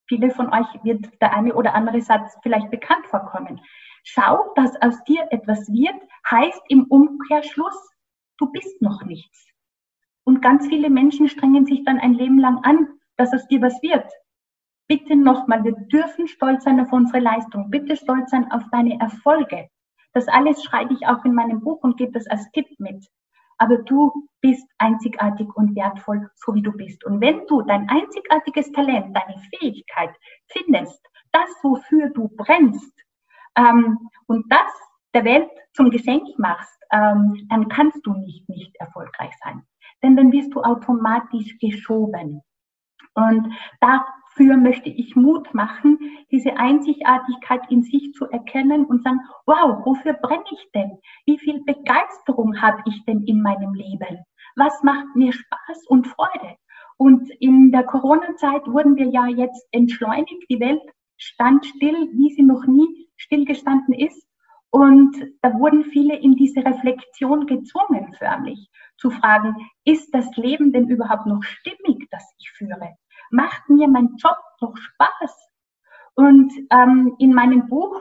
Viele 0.09 0.31
von 0.31 0.53
euch 0.53 0.85
wird 0.85 1.21
der 1.21 1.35
eine 1.35 1.55
oder 1.55 1.75
andere 1.75 2.01
Satz 2.01 2.37
vielleicht 2.43 2.71
bekannt 2.71 3.07
vorkommen. 3.07 3.61
Schau, 4.05 4.53
dass 4.55 4.81
aus 4.83 5.03
dir 5.05 5.27
etwas 5.31 5.67
wird, 5.69 6.01
heißt 6.31 6.63
im 6.69 6.85
Umkehrschluss, 6.85 7.96
du 8.39 8.51
bist 8.51 8.81
noch 8.83 9.05
nichts. 9.05 9.47
Und 10.25 10.43
ganz 10.43 10.67
viele 10.67 10.91
Menschen 10.91 11.29
strengen 11.29 11.67
sich 11.67 11.85
dann 11.85 11.99
ein 11.99 12.15
Leben 12.15 12.39
lang 12.39 12.59
an, 12.65 12.89
dass 13.17 13.33
aus 13.33 13.47
dir 13.49 13.63
was 13.63 13.81
wird. 13.83 14.11
Bitte 14.89 15.17
nochmal, 15.17 15.65
wir 15.65 15.73
dürfen 15.73 16.29
stolz 16.29 16.65
sein 16.65 16.81
auf 16.81 16.93
unsere 16.93 17.21
Leistung. 17.21 17.71
Bitte 17.71 17.97
stolz 17.97 18.31
sein 18.31 18.51
auf 18.51 18.63
deine 18.71 19.01
Erfolge. 19.01 19.69
Das 20.13 20.29
alles 20.29 20.63
schreibe 20.63 20.95
ich 20.95 21.07
auch 21.07 21.25
in 21.25 21.35
meinem 21.35 21.61
Buch 21.61 21.83
und 21.83 21.97
gebe 21.97 22.13
das 22.13 22.27
als 22.27 22.51
Tipp 22.53 22.67
mit. 22.79 23.07
Aber 23.59 23.79
du 23.79 24.29
bist 24.41 24.67
einzigartig 24.79 25.49
und 25.57 25.75
wertvoll, 25.75 26.31
so 26.37 26.55
wie 26.55 26.63
du 26.63 26.73
bist. 26.73 27.05
Und 27.05 27.21
wenn 27.21 27.47
du 27.47 27.63
dein 27.63 27.89
einzigartiges 27.89 28.71
Talent, 28.73 29.17
deine 29.17 29.41
Fähigkeit 29.55 30.11
findest, 30.49 31.03
das, 31.33 31.51
wofür 31.63 32.11
du 32.11 32.29
brennst, 32.29 32.93
ähm, 33.57 34.11
und 34.27 34.45
das 34.51 34.71
der 35.17 35.25
Welt 35.25 35.49
zum 35.73 35.89
Geschenk 35.91 36.39
machst, 36.39 36.79
ähm, 36.93 37.47
dann 37.49 37.69
kannst 37.69 38.05
du 38.05 38.13
nicht 38.13 38.47
nicht 38.51 38.77
erfolgreich 38.77 39.33
sein. 39.43 39.63
Denn 40.03 40.15
dann 40.15 40.31
wirst 40.31 40.55
du 40.55 40.61
automatisch 40.61 41.59
geschoben. 41.59 42.43
Und 43.15 43.49
dafür 43.81 44.59
möchte 44.59 44.91
ich 44.91 45.17
Mut 45.17 45.55
machen, 45.55 45.99
diese 46.31 46.59
Einzigartigkeit 46.59 47.63
in 47.71 47.83
sich 47.83 48.13
zu 48.13 48.27
erkennen 48.27 48.85
und 48.85 49.03
sagen, 49.03 49.21
wow, 49.47 49.85
wofür 49.87 50.13
brenne 50.13 50.45
ich 50.53 50.71
denn? 50.75 50.99
Wie 51.25 51.39
viel 51.39 51.65
Begeisterung 51.65 52.61
habe 52.61 52.83
ich 52.85 53.03
denn 53.07 53.25
in 53.25 53.41
meinem 53.41 53.73
Leben? 53.73 54.23
Was 54.55 54.83
macht 54.83 55.17
mir 55.17 55.33
Spaß 55.33 55.87
und 55.89 56.07
Freude? 56.09 56.57
Und 56.99 57.31
in 57.41 57.73
der 57.73 57.85
Corona-Zeit 57.85 58.67
wurden 58.67 58.97
wir 58.97 59.09
ja 59.09 59.27
jetzt 59.27 59.67
entschleunigt. 59.73 60.45
Die 60.51 60.61
Welt 60.61 60.83
stand 61.17 61.65
still, 61.65 62.11
wie 62.13 62.35
sie 62.35 62.43
noch 62.43 62.67
nie 62.67 63.09
stillgestanden 63.17 63.95
ist. 63.95 64.27
Und 64.71 65.17
da 65.43 65.55
wurden 65.55 65.85
viele 65.85 66.17
in 66.17 66.37
diese 66.37 66.65
Reflexion 66.65 67.47
gezwungen, 67.47 68.13
förmlich, 68.19 68.69
zu 68.99 69.11
fragen, 69.11 69.55
ist 69.85 70.13
das 70.13 70.37
Leben 70.37 70.73
denn 70.73 70.89
überhaupt 70.89 71.27
noch 71.27 71.43
stimmig, 71.43 72.09
das 72.11 72.25
ich 72.39 72.51
führe? 72.51 72.97
Macht 73.31 73.69
mir 73.69 73.89
mein 73.89 74.17
Job 74.17 74.39
noch 74.61 74.77
Spaß? 74.77 75.51
Und 76.15 76.53
ähm, 76.71 77.15
in 77.19 77.35
meinem 77.35 77.69
Buch, 77.69 78.01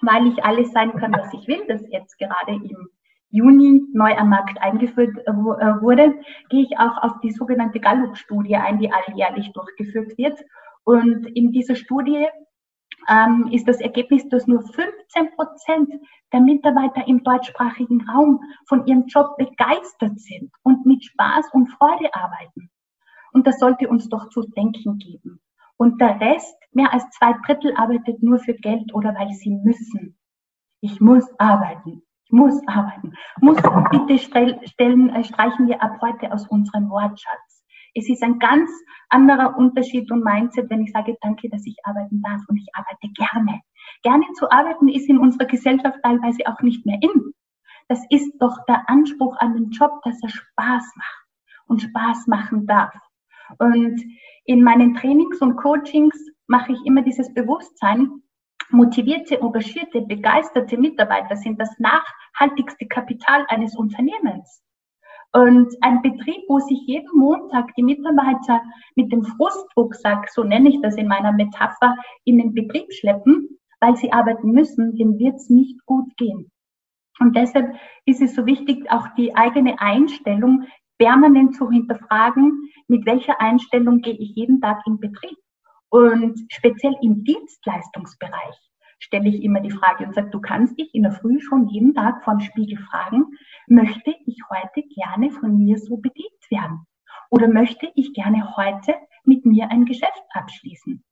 weil 0.00 0.26
ich 0.26 0.44
alles 0.44 0.72
sein 0.72 0.92
kann, 0.96 1.12
was 1.12 1.32
ich 1.32 1.46
will, 1.46 1.64
das 1.68 1.82
jetzt 1.90 2.18
gerade 2.18 2.52
im 2.52 2.88
Juni 3.30 3.82
neu 3.92 4.16
am 4.16 4.30
Markt 4.30 4.60
eingeführt 4.60 5.16
äh, 5.18 5.30
äh 5.30 5.82
wurde, 5.82 6.14
gehe 6.50 6.62
ich 6.62 6.78
auch 6.78 7.02
auf 7.02 7.20
die 7.22 7.30
sogenannte 7.30 7.80
Gallup-Studie 7.80 8.56
ein, 8.56 8.78
die 8.78 8.90
alljährlich 8.90 9.52
durchgeführt 9.52 10.16
wird. 10.18 10.38
Und 10.84 11.26
in 11.26 11.52
dieser 11.52 11.74
Studie 11.74 12.26
ähm, 13.08 13.48
ist 13.52 13.66
das 13.68 13.80
Ergebnis, 13.80 14.28
dass 14.28 14.46
nur 14.46 14.62
15 14.62 15.34
Prozent 15.36 15.92
der 16.32 16.40
Mitarbeiter 16.40 17.06
im 17.06 17.22
deutschsprachigen 17.22 18.08
Raum 18.08 18.40
von 18.66 18.86
ihrem 18.86 19.06
Job 19.06 19.36
begeistert 19.36 20.18
sind 20.18 20.52
und 20.62 20.84
mit 20.86 21.04
Spaß 21.04 21.46
und 21.52 21.68
Freude 21.68 22.14
arbeiten. 22.14 22.70
Und 23.32 23.46
das 23.46 23.58
sollte 23.58 23.88
uns 23.88 24.08
doch 24.08 24.28
zu 24.30 24.42
denken 24.42 24.98
geben. 24.98 25.40
Und 25.76 26.00
der 26.00 26.20
Rest, 26.20 26.56
mehr 26.72 26.92
als 26.92 27.04
zwei 27.10 27.34
Drittel, 27.46 27.74
arbeitet 27.76 28.22
nur 28.22 28.38
für 28.38 28.54
Geld 28.54 28.94
oder 28.94 29.14
weil 29.14 29.30
sie 29.32 29.50
müssen. 29.50 30.18
Ich 30.80 31.00
muss 31.00 31.28
arbeiten. 31.38 32.02
Ich 32.24 32.32
muss 32.32 32.60
arbeiten. 32.66 33.12
Muss 33.40 33.58
bitte 33.90 34.18
stellen, 34.18 35.10
äh, 35.10 35.24
streichen 35.24 35.68
wir 35.68 35.82
ab 35.82 35.98
heute 36.00 36.32
aus 36.32 36.46
unserem 36.48 36.90
Wortschatz. 36.90 37.64
Es 37.96 38.10
ist 38.10 38.22
ein 38.22 38.38
ganz 38.38 38.70
anderer 39.08 39.56
Unterschied 39.56 40.10
und 40.12 40.22
Mindset, 40.22 40.68
wenn 40.68 40.82
ich 40.82 40.92
sage, 40.92 41.16
danke, 41.22 41.48
dass 41.48 41.64
ich 41.64 41.76
arbeiten 41.84 42.20
darf 42.20 42.42
und 42.46 42.58
ich 42.58 42.68
arbeite 42.74 43.08
gerne. 43.14 43.62
Gerne 44.02 44.26
zu 44.34 44.50
arbeiten 44.50 44.88
ist 44.88 45.08
in 45.08 45.16
unserer 45.16 45.46
Gesellschaft 45.46 45.98
teilweise 46.02 46.40
auch 46.46 46.60
nicht 46.60 46.84
mehr 46.84 46.98
in. 47.00 47.32
Das 47.88 48.04
ist 48.10 48.30
doch 48.38 48.58
der 48.68 48.86
Anspruch 48.90 49.34
an 49.38 49.54
den 49.54 49.70
Job, 49.70 50.02
dass 50.04 50.22
er 50.22 50.28
Spaß 50.28 50.92
macht 50.96 51.26
und 51.68 51.80
Spaß 51.82 52.26
machen 52.26 52.66
darf. 52.66 52.94
Und 53.58 54.02
in 54.44 54.62
meinen 54.62 54.94
Trainings 54.94 55.40
und 55.40 55.56
Coachings 55.56 56.18
mache 56.48 56.72
ich 56.72 56.78
immer 56.84 57.00
dieses 57.00 57.32
Bewusstsein, 57.32 58.22
motivierte, 58.68 59.40
engagierte, 59.40 60.02
begeisterte 60.02 60.76
Mitarbeiter 60.76 61.36
sind 61.36 61.58
das 61.58 61.70
nachhaltigste 61.78 62.86
Kapital 62.88 63.46
eines 63.48 63.74
Unternehmens. 63.74 64.62
Und 65.36 65.68
ein 65.82 66.00
Betrieb, 66.00 66.44
wo 66.48 66.60
sich 66.60 66.80
jeden 66.86 67.10
Montag 67.12 67.74
die 67.74 67.82
Mitarbeiter 67.82 68.62
mit 68.94 69.12
dem 69.12 69.22
Frustrucksack, 69.22 70.30
so 70.30 70.42
nenne 70.42 70.70
ich 70.70 70.80
das 70.80 70.96
in 70.96 71.08
meiner 71.08 71.30
Metapher, 71.30 71.94
in 72.24 72.38
den 72.38 72.54
Betrieb 72.54 72.90
schleppen, 72.94 73.58
weil 73.80 73.94
sie 73.96 74.10
arbeiten 74.10 74.52
müssen, 74.52 74.96
dem 74.96 75.18
wird 75.18 75.34
es 75.34 75.50
nicht 75.50 75.84
gut 75.84 76.16
gehen. 76.16 76.50
Und 77.20 77.36
deshalb 77.36 77.76
ist 78.06 78.22
es 78.22 78.34
so 78.34 78.46
wichtig, 78.46 78.90
auch 78.90 79.08
die 79.18 79.36
eigene 79.36 79.78
Einstellung 79.78 80.64
permanent 80.96 81.54
zu 81.54 81.70
hinterfragen, 81.70 82.70
mit 82.88 83.04
welcher 83.04 83.38
Einstellung 83.38 84.00
gehe 84.00 84.14
ich 84.14 84.36
jeden 84.36 84.62
Tag 84.62 84.80
in 84.86 84.98
Betrieb. 84.98 85.36
Und 85.90 86.40
speziell 86.50 86.96
im 87.02 87.24
Dienstleistungsbereich 87.24 88.56
stelle 88.98 89.28
ich 89.28 89.42
immer 89.42 89.60
die 89.60 89.70
Frage 89.70 90.04
und 90.04 90.14
sage, 90.14 90.30
du 90.30 90.40
kannst 90.40 90.78
dich 90.78 90.94
in 90.94 91.02
der 91.02 91.12
Früh 91.12 91.40
schon 91.40 91.68
jeden 91.68 91.94
Tag 91.94 92.24
vor 92.24 92.34
dem 92.34 92.40
Spiegel 92.40 92.78
fragen, 92.78 93.24
möchte 93.66 94.14
ich 94.26 94.38
heute 94.50 94.82
gerne 94.88 95.30
von 95.30 95.56
mir 95.56 95.78
so 95.78 95.96
bedient 95.96 96.50
werden? 96.50 96.86
Oder 97.30 97.48
möchte 97.48 97.90
ich 97.94 98.14
gerne 98.14 98.56
heute 98.56 98.94
mit 99.24 99.44
mir 99.44 99.70
ein 99.70 99.84
Geschäft 99.84 100.22
abschließen? 100.32 101.02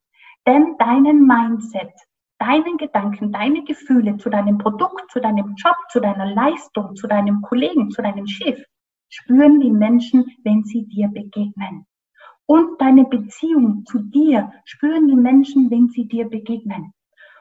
Denn 0.47 0.77
deinen 0.79 1.27
Mindset, 1.27 1.93
deinen 2.39 2.77
Gedanken, 2.77 3.33
deine 3.33 3.65
Gefühle 3.65 4.17
zu 4.19 4.31
deinem 4.31 4.59
Produkt, 4.59 5.11
zu 5.11 5.21
deinem 5.21 5.55
Job, 5.57 5.77
zu 5.91 6.01
deiner 6.01 6.27
Leistung, 6.27 6.95
zu 6.97 7.07
deinem 7.07 7.43
Kollegen, 7.43 7.91
zu 7.91 8.03
deinem 8.03 8.27
Schiff, 8.27 8.63
spüren 9.09 9.61
die 9.61 9.71
Menschen, 9.71 10.27
wenn 10.45 10.65
sie 10.65 10.87
dir 10.87 11.09
begegnen. 11.09 11.87
Und 12.47 12.81
deine 12.81 13.05
Beziehung 13.05 13.85
zu 13.87 14.01
dir 14.01 14.53
spüren 14.65 15.09
die 15.09 15.17
Menschen, 15.17 15.71
wenn 15.71 15.89
sie 15.89 16.07
dir 16.07 16.29
begegnen. 16.29 16.93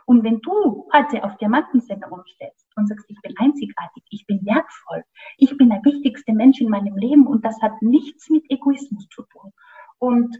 Und 0.06 0.24
wenn 0.24 0.40
du 0.42 0.88
heute 0.94 1.24
auf 1.24 1.38
Diamantensender 1.38 2.12
umstellst 2.12 2.68
und 2.76 2.88
sagst, 2.88 3.06
ich 3.10 3.20
bin 3.22 3.34
einzigartig, 3.38 4.04
ich 4.10 4.26
bin 4.28 4.46
wertvoll, 4.46 5.04
ich 5.38 5.56
bin 5.58 5.70
der 5.70 5.84
wichtigste 5.84 6.34
Mensch 6.34 6.62
in 6.62 6.70
meinem 6.70 6.96
Leben 6.98 7.28
und 7.28 7.46
das 7.46 7.62
hat 7.62 7.82
nichts 7.82 8.30
mit 8.30 8.44
Egoismus 8.50 9.08
zu 9.10 9.24
tun. 9.24 9.52
Und 10.00 10.38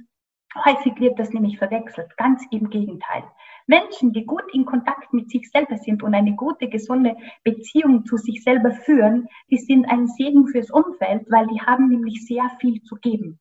häufig 0.66 1.00
wird 1.00 1.18
das 1.20 1.32
nämlich 1.32 1.58
verwechselt, 1.58 2.16
ganz 2.18 2.44
im 2.52 2.70
Gegenteil. 2.70 3.24
Menschen, 3.66 4.12
die 4.12 4.26
gut 4.26 4.44
in 4.54 4.66
Kontakt 4.66 5.14
mit 5.14 5.30
sich 5.30 5.50
selber 5.50 5.78
sind 5.78 6.04
und 6.04 6.14
eine 6.14 6.36
gute, 6.36 6.68
gesunde 6.68 7.16
Beziehung 7.44 8.06
zu 8.06 8.18
sich 8.18 8.44
selber 8.44 8.72
führen, 8.72 9.28
die 9.50 9.58
sind 9.58 9.86
ein 9.86 10.08
Segen 10.08 10.48
fürs 10.48 10.70
Umfeld, 10.70 11.26
weil 11.30 11.48
die 11.48 11.62
haben 11.62 11.88
nämlich 11.88 12.26
sehr 12.26 12.50
viel 12.60 12.82
zu 12.84 12.96
geben. 12.96 13.40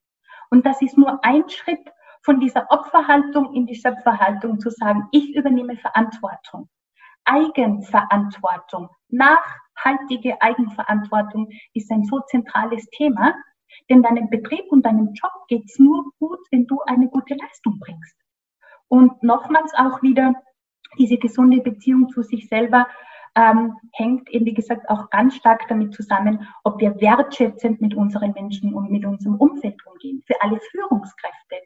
Und 0.51 0.65
das 0.65 0.81
ist 0.81 0.97
nur 0.97 1.25
ein 1.25 1.49
Schritt 1.49 1.91
von 2.23 2.41
dieser 2.41 2.67
Opferhaltung 2.71 3.55
in 3.55 3.67
die 3.67 3.75
Schöpferhaltung 3.75 4.61
zu 4.61 4.71
sagen, 4.71 5.09
ich 5.11 5.35
übernehme 5.35 5.77
Verantwortung. 5.77 6.69
Eigenverantwortung, 7.25 8.89
nachhaltige 9.09 10.41
Eigenverantwortung 10.41 11.49
ist 11.73 11.91
ein 11.93 12.05
so 12.05 12.21
zentrales 12.27 12.89
Thema, 12.91 13.35
denn 13.89 14.03
deinem 14.03 14.29
Betrieb 14.29 14.65
und 14.71 14.85
deinem 14.85 15.13
Job 15.15 15.33
geht's 15.49 15.79
nur 15.79 16.13
gut, 16.19 16.41
wenn 16.51 16.67
du 16.67 16.81
eine 16.83 17.09
gute 17.09 17.35
Leistung 17.35 17.79
bringst. 17.79 18.17
Und 18.89 19.23
nochmals 19.23 19.73
auch 19.75 20.03
wieder 20.03 20.35
diese 20.99 21.17
gesunde 21.17 21.61
Beziehung 21.61 22.09
zu 22.11 22.23
sich 22.23 22.49
selber 22.49 22.87
ähm, 23.35 23.77
hängt 23.93 24.29
eben, 24.31 24.45
wie 24.45 24.55
gesagt, 24.55 24.89
auch 24.91 25.09
ganz 25.11 25.37
stark 25.37 25.67
damit 25.69 25.95
zusammen, 25.95 26.47
ob 26.65 26.81
wir 26.81 27.01
wertschätzend 27.01 27.81
mit 27.81 27.95
unseren 27.95 28.33
Menschen 28.33 28.75
und 28.75 28.91
mit 28.91 29.07
unserem 29.07 29.37
Umfeld 29.37 29.81
umgehen. 29.87 30.23
Für 30.27 30.41
alle 30.43 30.61
Führungskräfte, 30.71 31.57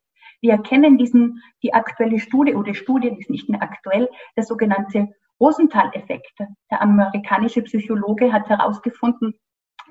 wir 0.46 0.52
erkennen 0.52 0.96
diesen, 0.96 1.42
die 1.64 1.74
aktuelle 1.74 2.20
Studie 2.20 2.54
oder 2.54 2.72
Studie 2.72 3.08
ist 3.08 3.30
nicht 3.30 3.48
mehr 3.48 3.60
aktuell, 3.62 4.08
der 4.36 4.44
sogenannte 4.44 5.08
Rosenthal-Effekt. 5.40 6.38
Der 6.70 6.80
amerikanische 6.80 7.62
Psychologe 7.62 8.32
hat 8.32 8.48
herausgefunden, 8.48 9.34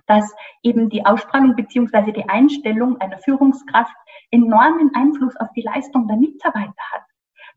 dass 0.08 0.34
eben 0.64 0.90
die 0.90 1.06
Ausstrahlung 1.06 1.58
beziehungsweise 1.58 2.14
die 2.14 2.30
Einstellung 2.30 3.02
einer 3.02 3.18
Führungskraft 3.18 3.96
enormen 4.32 4.92
Einfluss 4.96 5.36
auf 5.36 5.50
die 5.58 5.64
Leistung 5.64 6.08
der 6.08 6.16
Mitarbeiter 6.16 6.84
hat. 6.94 7.04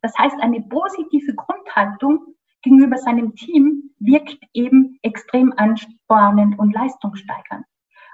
Das 0.03 0.19
heißt, 0.19 0.41
eine 0.41 0.61
positive 0.63 1.35
Grundhaltung 1.37 2.35
gegenüber 2.63 2.97
seinem 2.97 3.37
Team 3.37 3.95
wirkt 4.01 4.39
eben 4.55 4.99
extrem 5.03 5.53
anspornend 5.57 6.59
und 6.59 6.75
leistungssteigernd. 6.75 7.65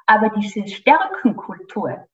Aber 0.07 0.29
diese 0.29 0.67
Stärkenkultur, 0.69 2.07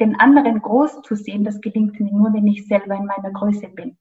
den 0.00 0.18
anderen 0.18 0.60
groß 0.60 1.02
zu 1.02 1.14
sehen, 1.14 1.44
das 1.44 1.60
gelingt 1.60 2.00
mir 2.00 2.12
nur, 2.12 2.32
wenn 2.32 2.46
ich 2.46 2.66
selber 2.66 2.94
in 2.94 3.06
meiner 3.06 3.30
Größe 3.30 3.68
bin. 3.68 3.96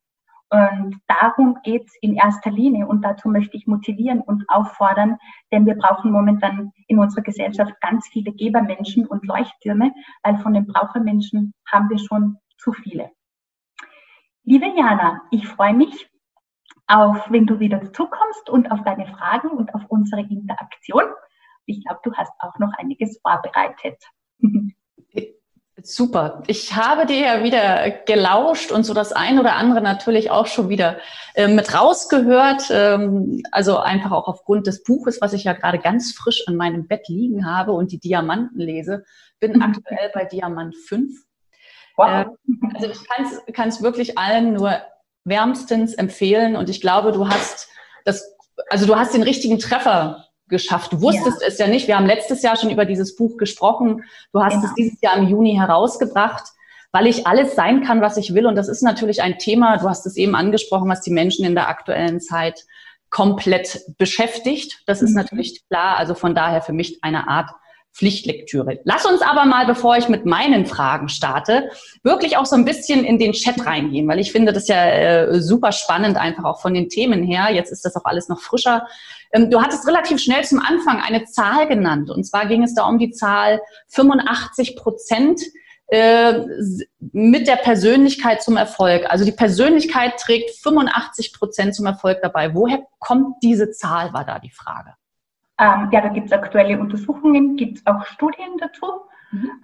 Und 0.53 0.99
darum 1.07 1.57
geht's 1.63 1.95
in 2.01 2.13
erster 2.13 2.51
Linie 2.51 2.85
und 2.85 3.01
dazu 3.01 3.27
möchte 3.27 3.57
ich 3.57 3.65
motivieren 3.65 4.21
und 4.21 4.43
auffordern, 4.49 5.17
denn 5.51 5.65
wir 5.65 5.75
brauchen 5.75 6.11
momentan 6.11 6.71
in 6.87 6.99
unserer 6.99 7.23
Gesellschaft 7.23 7.73
ganz 7.81 8.07
viele 8.09 8.31
Gebermenschen 8.33 9.07
und 9.07 9.25
Leuchttürme, 9.25 9.91
weil 10.21 10.37
von 10.37 10.53
den 10.53 10.67
Brauchermenschen 10.67 11.55
haben 11.71 11.89
wir 11.89 11.97
schon 11.97 12.37
zu 12.59 12.71
viele. 12.71 13.09
Liebe 14.43 14.67
Jana, 14.77 15.21
ich 15.31 15.47
freue 15.47 15.73
mich 15.73 16.07
auf, 16.85 17.31
wenn 17.31 17.47
du 17.47 17.59
wieder 17.59 17.79
dazukommst 17.79 18.49
und 18.49 18.71
auf 18.71 18.83
deine 18.83 19.07
Fragen 19.07 19.49
und 19.49 19.73
auf 19.73 19.81
unsere 19.87 20.21
Interaktion. 20.21 21.05
Ich 21.65 21.83
glaube, 21.83 22.01
du 22.03 22.13
hast 22.13 22.33
auch 22.39 22.59
noch 22.59 22.73
einiges 22.77 23.19
vorbereitet. 23.21 24.03
Super. 25.85 26.43
Ich 26.47 26.77
habe 26.77 27.05
dir 27.05 27.19
ja 27.19 27.43
wieder 27.43 27.91
gelauscht 28.05 28.71
und 28.71 28.85
so 28.85 28.93
das 28.93 29.11
ein 29.11 29.37
oder 29.37 29.55
andere 29.55 29.81
natürlich 29.81 30.31
auch 30.31 30.47
schon 30.47 30.69
wieder 30.69 30.97
äh, 31.35 31.49
mit 31.49 31.77
rausgehört. 31.77 32.63
Ähm, 32.71 33.43
also 33.51 33.77
einfach 33.79 34.11
auch 34.11 34.27
aufgrund 34.27 34.65
des 34.65 34.83
Buches, 34.83 35.19
was 35.19 35.33
ich 35.33 35.43
ja 35.43 35.51
gerade 35.51 35.79
ganz 35.79 36.13
frisch 36.13 36.47
an 36.47 36.55
meinem 36.55 36.87
Bett 36.87 37.09
liegen 37.09 37.45
habe 37.45 37.73
und 37.73 37.91
die 37.91 37.99
Diamanten 37.99 38.59
lese. 38.59 39.03
Bin 39.41 39.57
mhm. 39.57 39.61
aktuell 39.61 40.09
bei 40.13 40.23
Diamant 40.23 40.73
5. 40.87 41.11
Wow. 41.97 42.07
Äh, 42.07 42.25
also 42.75 42.87
ich 42.87 43.53
kann 43.53 43.67
es 43.67 43.83
wirklich 43.83 44.17
allen 44.17 44.53
nur 44.53 44.81
wärmstens 45.25 45.95
empfehlen 45.95 46.55
und 46.55 46.69
ich 46.69 46.79
glaube, 46.79 47.11
du 47.11 47.27
hast 47.27 47.67
das, 48.05 48.35
also 48.69 48.85
du 48.85 48.95
hast 48.95 49.13
den 49.13 49.23
richtigen 49.23 49.59
Treffer 49.59 50.27
geschafft. 50.53 50.93
Du 50.93 51.01
wusstest 51.01 51.41
ja. 51.41 51.47
es 51.47 51.57
ja 51.57 51.67
nicht. 51.67 51.87
Wir 51.87 51.97
haben 51.97 52.05
letztes 52.05 52.41
Jahr 52.43 52.55
schon 52.55 52.69
über 52.69 52.85
dieses 52.85 53.17
Buch 53.17 53.35
gesprochen. 53.35 54.03
Du 54.31 54.41
hast 54.41 54.53
genau. 54.53 54.67
es 54.67 54.73
dieses 54.75 55.01
Jahr 55.01 55.17
im 55.17 55.27
Juni 55.27 55.55
herausgebracht, 55.55 56.43
weil 56.93 57.07
ich 57.07 57.27
alles 57.27 57.55
sein 57.55 57.83
kann, 57.83 57.99
was 57.99 58.15
ich 58.15 58.33
will. 58.33 58.45
Und 58.45 58.55
das 58.55 58.69
ist 58.69 58.83
natürlich 58.83 59.21
ein 59.21 59.37
Thema, 59.39 59.77
du 59.77 59.89
hast 59.89 60.05
es 60.05 60.15
eben 60.15 60.35
angesprochen, 60.35 60.87
was 60.87 61.01
die 61.01 61.11
Menschen 61.11 61.43
in 61.43 61.55
der 61.55 61.67
aktuellen 61.67 62.21
Zeit 62.21 62.63
komplett 63.09 63.81
beschäftigt. 63.97 64.83
Das 64.85 65.01
ist 65.01 65.11
mhm. 65.11 65.17
natürlich 65.17 65.67
klar. 65.67 65.97
Also 65.97 66.13
von 66.13 66.33
daher 66.33 66.61
für 66.61 66.73
mich 66.73 67.03
eine 67.03 67.27
Art 67.27 67.49
Pflichtlektüre. 67.93 68.79
Lass 68.85 69.05
uns 69.05 69.21
aber 69.21 69.45
mal, 69.45 69.67
bevor 69.67 69.97
ich 69.97 70.09
mit 70.09 70.25
meinen 70.25 70.65
Fragen 70.65 71.09
starte, 71.09 71.69
wirklich 72.01 72.37
auch 72.37 72.45
so 72.45 72.55
ein 72.55 72.65
bisschen 72.65 73.03
in 73.03 73.19
den 73.19 73.33
Chat 73.33 73.65
reingehen, 73.65 74.07
weil 74.07 74.19
ich 74.19 74.31
finde 74.31 74.51
das 74.51 74.67
ja 74.67 74.83
äh, 74.83 75.41
super 75.41 75.71
spannend, 75.71 76.17
einfach 76.17 76.43
auch 76.43 76.61
von 76.61 76.73
den 76.73 76.89
Themen 76.89 77.23
her. 77.23 77.49
Jetzt 77.51 77.71
ist 77.71 77.85
das 77.85 77.95
auch 77.95 78.05
alles 78.05 78.29
noch 78.29 78.41
frischer. 78.41 78.87
Ähm, 79.31 79.51
du 79.51 79.61
hattest 79.61 79.87
relativ 79.87 80.19
schnell 80.19 80.43
zum 80.43 80.59
Anfang 80.59 81.01
eine 81.01 81.25
Zahl 81.25 81.67
genannt. 81.67 82.09
Und 82.09 82.23
zwar 82.23 82.47
ging 82.47 82.63
es 82.63 82.73
da 82.73 82.87
um 82.87 82.97
die 82.97 83.11
Zahl 83.11 83.61
85 83.89 84.75
Prozent 84.75 85.41
äh, 85.87 86.39
mit 87.11 87.47
der 87.47 87.57
Persönlichkeit 87.57 88.41
zum 88.41 88.57
Erfolg. 88.57 89.05
Also 89.07 89.23
die 89.23 89.31
Persönlichkeit 89.31 90.17
trägt 90.17 90.49
85 90.63 91.33
Prozent 91.33 91.75
zum 91.75 91.85
Erfolg 91.85 92.19
dabei. 92.23 92.55
Woher 92.55 92.79
kommt 92.97 93.35
diese 93.43 93.69
Zahl, 93.69 94.13
war 94.13 94.25
da 94.25 94.39
die 94.39 94.49
Frage. 94.49 94.95
Ähm, 95.59 95.89
ja, 95.91 96.01
da 96.01 96.09
gibt 96.09 96.27
es 96.27 96.33
aktuelle 96.33 96.79
Untersuchungen, 96.79 97.55
gibt 97.55 97.77
es 97.77 97.85
auch 97.85 98.05
Studien 98.05 98.57
dazu. 98.59 98.85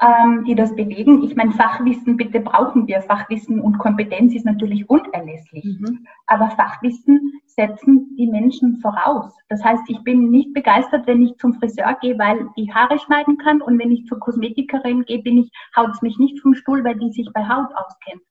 ähm, 0.02 0.43
die 0.45 0.56
das 0.56 0.75
belegen. 0.75 1.23
Ich 1.23 1.36
meine, 1.36 1.52
Fachwissen, 1.52 2.17
bitte 2.17 2.39
brauchen 2.39 2.88
wir. 2.88 3.02
Fachwissen 3.02 3.60
und 3.60 3.78
Kompetenz 3.78 4.34
ist 4.34 4.45
natürlich 4.45 4.89
unerlässlich. 4.89 5.65
Mhm. 5.80 6.08
Aber 6.28 6.49
Fachwissen 6.52 7.39
setzen 7.45 8.15
die 8.17 8.28
Menschen 8.28 8.78
voraus. 8.78 9.32
Das 9.49 9.63
heißt, 9.63 9.84
ich 9.88 10.02
bin 10.04 10.30
nicht 10.30 10.54
begeistert, 10.54 11.06
wenn 11.08 11.21
ich 11.21 11.38
zum 11.38 11.54
Friseur 11.54 11.95
gehe, 12.02 12.17
weil 12.17 12.49
die 12.58 12.73
Haare 12.73 12.97
schneiden 12.99 13.38
kann. 13.38 13.62
Und 13.62 13.80
wenn 13.80 13.91
ich 13.91 14.06
zur 14.06 14.19
Kosmetikerin 14.19 15.04
gehe, 15.06 15.21
bin 15.21 15.38
ich, 15.38 15.52
haut 15.75 15.91
es 15.91 16.02
mich 16.02 16.17
nicht 16.17 16.39
vom 16.39 16.56
Stuhl, 16.56 16.84
weil 16.84 16.97
die 16.97 17.12
sich 17.12 17.30
bei 17.34 17.47
Haut 17.47 17.69
auskennt. 17.75 18.23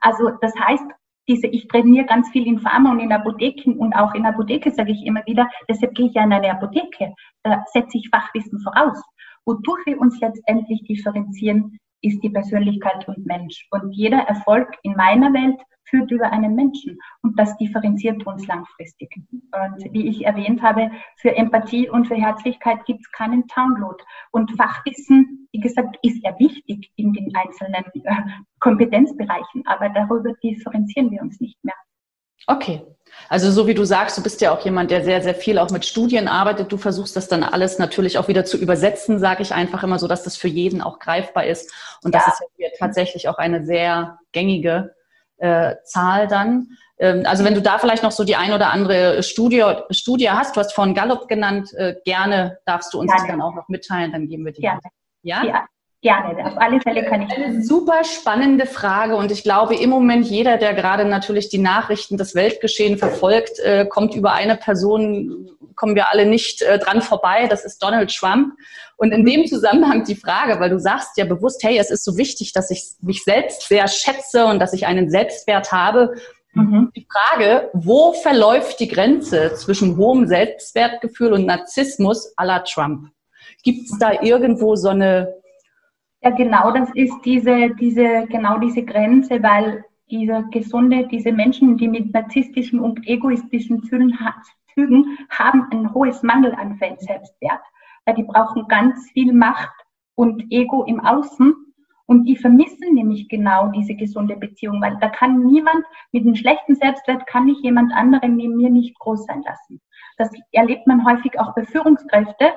Also 0.00 0.30
das 0.40 0.54
heißt, 0.58 0.84
diese, 1.28 1.46
ich 1.46 1.68
trainiere 1.68 2.06
ganz 2.06 2.28
viel 2.30 2.46
in 2.46 2.60
Pharma 2.60 2.92
und 2.92 3.00
in 3.00 3.12
Apotheken 3.12 3.78
und 3.78 3.94
auch 3.94 4.14
in 4.14 4.26
Apotheke 4.26 4.70
sage 4.70 4.92
ich 4.92 5.04
immer 5.06 5.24
wieder, 5.26 5.48
deshalb 5.68 5.94
gehe 5.94 6.06
ich 6.06 6.14
ja 6.14 6.24
in 6.24 6.32
eine 6.32 6.50
Apotheke. 6.50 7.14
Da 7.42 7.64
setze 7.72 7.98
ich 7.98 8.08
Fachwissen 8.10 8.60
voraus. 8.60 9.00
Wodurch 9.46 9.84
wir 9.86 10.00
uns 10.00 10.18
letztendlich 10.20 10.82
differenzieren, 10.84 11.78
ist 12.04 12.22
die 12.22 12.30
Persönlichkeit 12.30 13.06
und 13.08 13.26
Mensch. 13.26 13.66
Und 13.70 13.92
jeder 13.92 14.18
Erfolg 14.18 14.68
in 14.82 14.92
meiner 14.94 15.32
Welt 15.32 15.60
führt 15.84 16.10
über 16.10 16.30
einen 16.32 16.54
Menschen. 16.54 16.98
Und 17.22 17.38
das 17.38 17.56
differenziert 17.56 18.26
uns 18.26 18.46
langfristig. 18.46 19.10
Und 19.30 19.92
wie 19.92 20.08
ich 20.08 20.24
erwähnt 20.24 20.62
habe, 20.62 20.90
für 21.16 21.36
Empathie 21.36 21.88
und 21.88 22.06
für 22.06 22.16
Herzlichkeit 22.16 22.84
gibt 22.84 23.00
es 23.00 23.12
keinen 23.12 23.46
Download. 23.54 24.02
Und 24.32 24.50
Fachwissen, 24.56 25.48
wie 25.52 25.60
gesagt, 25.60 25.96
ist 26.02 26.22
ja 26.24 26.38
wichtig 26.38 26.90
in 26.96 27.12
den 27.12 27.34
einzelnen 27.34 27.84
äh, 28.04 28.14
Kompetenzbereichen, 28.60 29.62
aber 29.66 29.88
darüber 29.90 30.32
differenzieren 30.42 31.10
wir 31.10 31.22
uns 31.22 31.40
nicht 31.40 31.62
mehr. 31.64 31.74
Okay. 32.46 32.82
Also 33.28 33.50
so 33.50 33.66
wie 33.66 33.74
du 33.74 33.84
sagst, 33.84 34.18
du 34.18 34.22
bist 34.22 34.40
ja 34.40 34.52
auch 34.52 34.64
jemand, 34.64 34.90
der 34.90 35.04
sehr, 35.04 35.22
sehr 35.22 35.34
viel 35.34 35.58
auch 35.58 35.70
mit 35.70 35.84
Studien 35.84 36.28
arbeitet. 36.28 36.70
Du 36.70 36.76
versuchst 36.76 37.16
das 37.16 37.28
dann 37.28 37.42
alles 37.42 37.78
natürlich 37.78 38.18
auch 38.18 38.28
wieder 38.28 38.44
zu 38.44 38.58
übersetzen, 38.58 39.18
sage 39.18 39.42
ich 39.42 39.54
einfach 39.54 39.82
immer 39.82 39.98
so, 39.98 40.08
dass 40.08 40.24
das 40.24 40.36
für 40.36 40.48
jeden 40.48 40.82
auch 40.82 40.98
greifbar 40.98 41.44
ist. 41.46 41.72
Und 42.02 42.14
das 42.14 42.26
ja. 42.26 42.32
ist 42.32 42.40
ja 42.40 42.46
hier 42.56 42.68
tatsächlich 42.78 43.28
auch 43.28 43.38
eine 43.38 43.64
sehr 43.64 44.18
gängige 44.32 44.94
äh, 45.38 45.76
Zahl 45.84 46.28
dann. 46.28 46.68
Ähm, 46.98 47.24
also 47.26 47.44
wenn 47.44 47.54
du 47.54 47.62
da 47.62 47.78
vielleicht 47.78 48.02
noch 48.02 48.12
so 48.12 48.24
die 48.24 48.36
ein 48.36 48.52
oder 48.52 48.70
andere 48.70 49.22
Studie, 49.22 49.64
Studie 49.90 50.30
hast, 50.30 50.56
du 50.56 50.60
hast 50.60 50.72
vorhin 50.72 50.94
Gallup 50.94 51.28
genannt, 51.28 51.72
äh, 51.74 51.96
gerne 52.04 52.58
darfst 52.66 52.92
du 52.94 53.00
uns 53.00 53.10
gerne. 53.10 53.26
die 53.26 53.30
dann 53.32 53.42
auch 53.42 53.54
noch 53.54 53.68
mitteilen, 53.68 54.12
dann 54.12 54.28
geben 54.28 54.44
wir 54.44 54.52
die. 54.52 54.62
Gerne. 54.62 54.80
Ja? 55.22 55.44
ja? 55.44 55.66
Gerne, 56.04 56.44
auf 56.44 56.58
alle 56.58 56.82
Fälle 56.82 57.02
kann 57.06 57.22
ich. 57.22 57.32
Eine 57.32 57.62
super 57.62 58.04
spannende 58.04 58.66
Frage 58.66 59.16
und 59.16 59.32
ich 59.32 59.42
glaube, 59.42 59.74
im 59.74 59.88
Moment 59.88 60.26
jeder, 60.26 60.58
der 60.58 60.74
gerade 60.74 61.06
natürlich 61.06 61.48
die 61.48 61.56
Nachrichten, 61.56 62.18
das 62.18 62.34
Weltgeschehen 62.34 62.98
verfolgt, 62.98 63.58
äh, 63.60 63.86
kommt 63.86 64.14
über 64.14 64.34
eine 64.34 64.56
Person, 64.58 65.48
kommen 65.76 65.94
wir 65.94 66.10
alle 66.12 66.26
nicht 66.26 66.60
äh, 66.60 66.78
dran 66.78 67.00
vorbei, 67.00 67.46
das 67.48 67.64
ist 67.64 67.82
Donald 67.82 68.14
Trump. 68.14 68.52
Und 68.98 69.12
in 69.12 69.24
dem 69.24 69.46
Zusammenhang 69.46 70.04
die 70.04 70.14
Frage, 70.14 70.60
weil 70.60 70.68
du 70.68 70.78
sagst 70.78 71.16
ja 71.16 71.24
bewusst, 71.24 71.64
hey, 71.64 71.78
es 71.78 71.90
ist 71.90 72.04
so 72.04 72.18
wichtig, 72.18 72.52
dass 72.52 72.70
ich 72.70 72.84
mich 73.00 73.24
selbst 73.24 73.66
sehr 73.66 73.88
schätze 73.88 74.44
und 74.44 74.58
dass 74.58 74.74
ich 74.74 74.86
einen 74.86 75.08
Selbstwert 75.08 75.72
habe. 75.72 76.16
Mhm. 76.52 76.92
Die 76.94 77.06
Frage, 77.10 77.70
wo 77.72 78.12
verläuft 78.12 78.78
die 78.78 78.88
Grenze 78.88 79.54
zwischen 79.54 79.96
hohem 79.96 80.26
Selbstwertgefühl 80.26 81.32
und 81.32 81.46
Narzissmus 81.46 82.36
à 82.36 82.44
la 82.44 82.58
Trump? 82.58 83.08
Gibt 83.62 83.90
es 83.90 83.98
da 83.98 84.20
irgendwo 84.20 84.76
so 84.76 84.90
eine 84.90 85.42
ja, 86.24 86.30
genau, 86.30 86.70
das 86.70 86.90
ist 86.94 87.20
diese, 87.24 87.74
diese, 87.74 88.26
genau 88.28 88.58
diese 88.58 88.82
Grenze, 88.82 89.42
weil 89.42 89.84
diese 90.10 90.44
gesunde, 90.50 91.06
diese 91.08 91.32
Menschen, 91.32 91.76
die 91.76 91.86
mit 91.86 92.14
narzisstischen 92.14 92.80
und 92.80 93.06
egoistischen 93.06 93.82
Zügen, 93.82 94.18
Zügen 94.72 95.18
haben 95.28 95.66
ein 95.70 95.92
hohes 95.92 96.22
Mangel 96.22 96.54
an 96.54 96.78
Selbstwert. 96.78 97.60
Weil 98.06 98.14
die 98.14 98.22
brauchen 98.22 98.66
ganz 98.68 99.10
viel 99.12 99.32
Macht 99.32 99.74
und 100.14 100.44
Ego 100.50 100.84
im 100.84 101.00
Außen. 101.00 101.54
Und 102.06 102.24
die 102.24 102.36
vermissen 102.36 102.94
nämlich 102.94 103.28
genau 103.28 103.68
diese 103.68 103.94
gesunde 103.94 104.36
Beziehung, 104.36 104.80
weil 104.82 104.96
da 105.00 105.08
kann 105.08 105.44
niemand 105.44 105.84
mit 106.12 106.24
einem 106.24 106.34
schlechten 106.34 106.74
Selbstwert, 106.74 107.26
kann 107.26 107.48
ich 107.48 107.58
jemand 107.60 107.92
anderen 107.94 108.36
neben 108.36 108.56
mir 108.56 108.70
nicht 108.70 108.98
groß 108.98 109.24
sein 109.24 109.42
lassen. 109.42 109.80
Das 110.18 110.30
erlebt 110.52 110.86
man 110.86 111.04
häufig 111.06 111.38
auch 111.40 111.54
bei 111.54 111.64
Führungskräften, 111.64 112.48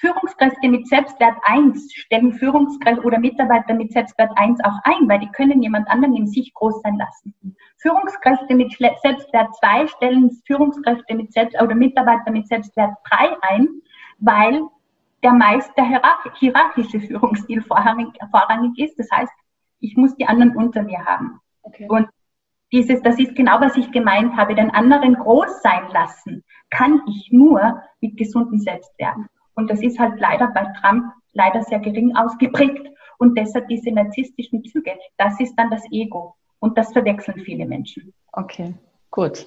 Führungskräfte 0.00 0.66
mit 0.68 0.88
Selbstwert 0.88 1.36
1 1.42 1.92
stellen 1.92 2.32
Führungskräfte 2.32 3.02
oder 3.04 3.18
Mitarbeiter 3.18 3.74
mit 3.74 3.92
Selbstwert 3.92 4.30
1 4.34 4.58
auch 4.64 4.78
ein, 4.84 5.06
weil 5.08 5.20
die 5.20 5.28
können 5.28 5.62
jemand 5.62 5.88
anderen 5.88 6.16
in 6.16 6.26
sich 6.26 6.54
groß 6.54 6.80
sein 6.80 6.96
lassen. 6.96 7.34
Führungskräfte 7.76 8.54
mit 8.54 8.72
Selbstwert 8.72 9.54
2 9.56 9.86
stellen 9.88 10.30
Führungskräfte 10.46 11.14
mit 11.14 11.32
Selbst 11.34 11.60
oder 11.60 11.74
Mitarbeiter 11.74 12.30
mit 12.30 12.48
Selbstwert 12.48 12.94
3 13.10 13.36
ein, 13.42 13.68
weil 14.18 14.62
der 15.22 15.32
meist 15.32 15.70
der 15.76 15.84
hierarchische 16.34 17.00
Führungsstil 17.00 17.60
vorrangig, 17.62 18.08
vorrangig 18.30 18.78
ist. 18.78 18.98
Das 18.98 19.10
heißt, 19.10 19.32
ich 19.80 19.98
muss 19.98 20.16
die 20.16 20.26
anderen 20.26 20.56
unter 20.56 20.82
mir 20.82 21.04
haben. 21.04 21.40
Okay. 21.62 21.86
Und 21.88 22.08
dieses, 22.72 23.02
das 23.02 23.18
ist 23.18 23.34
genau, 23.34 23.60
was 23.60 23.76
ich 23.76 23.92
gemeint 23.92 24.34
habe, 24.38 24.54
den 24.54 24.70
anderen 24.70 25.14
groß 25.14 25.60
sein 25.60 25.90
lassen, 25.92 26.42
kann 26.70 27.02
ich 27.06 27.30
nur 27.32 27.82
mit 28.00 28.16
gesundem 28.16 28.60
Selbstwert. 28.60 29.18
Und 29.60 29.70
das 29.70 29.82
ist 29.82 29.98
halt 29.98 30.18
leider 30.18 30.48
bei 30.54 30.66
Trump 30.80 31.12
leider 31.34 31.62
sehr 31.62 31.80
gering 31.80 32.16
ausgeprägt. 32.16 32.88
Und 33.18 33.36
deshalb 33.36 33.68
diese 33.68 33.90
narzisstischen 33.90 34.64
Züge, 34.64 34.92
das 35.18 35.38
ist 35.38 35.54
dann 35.56 35.70
das 35.70 35.82
Ego. 35.90 36.34
Und 36.60 36.78
das 36.78 36.90
verwechseln 36.94 37.38
viele 37.44 37.66
Menschen. 37.66 38.14
Okay, 38.32 38.72
gut. 39.10 39.46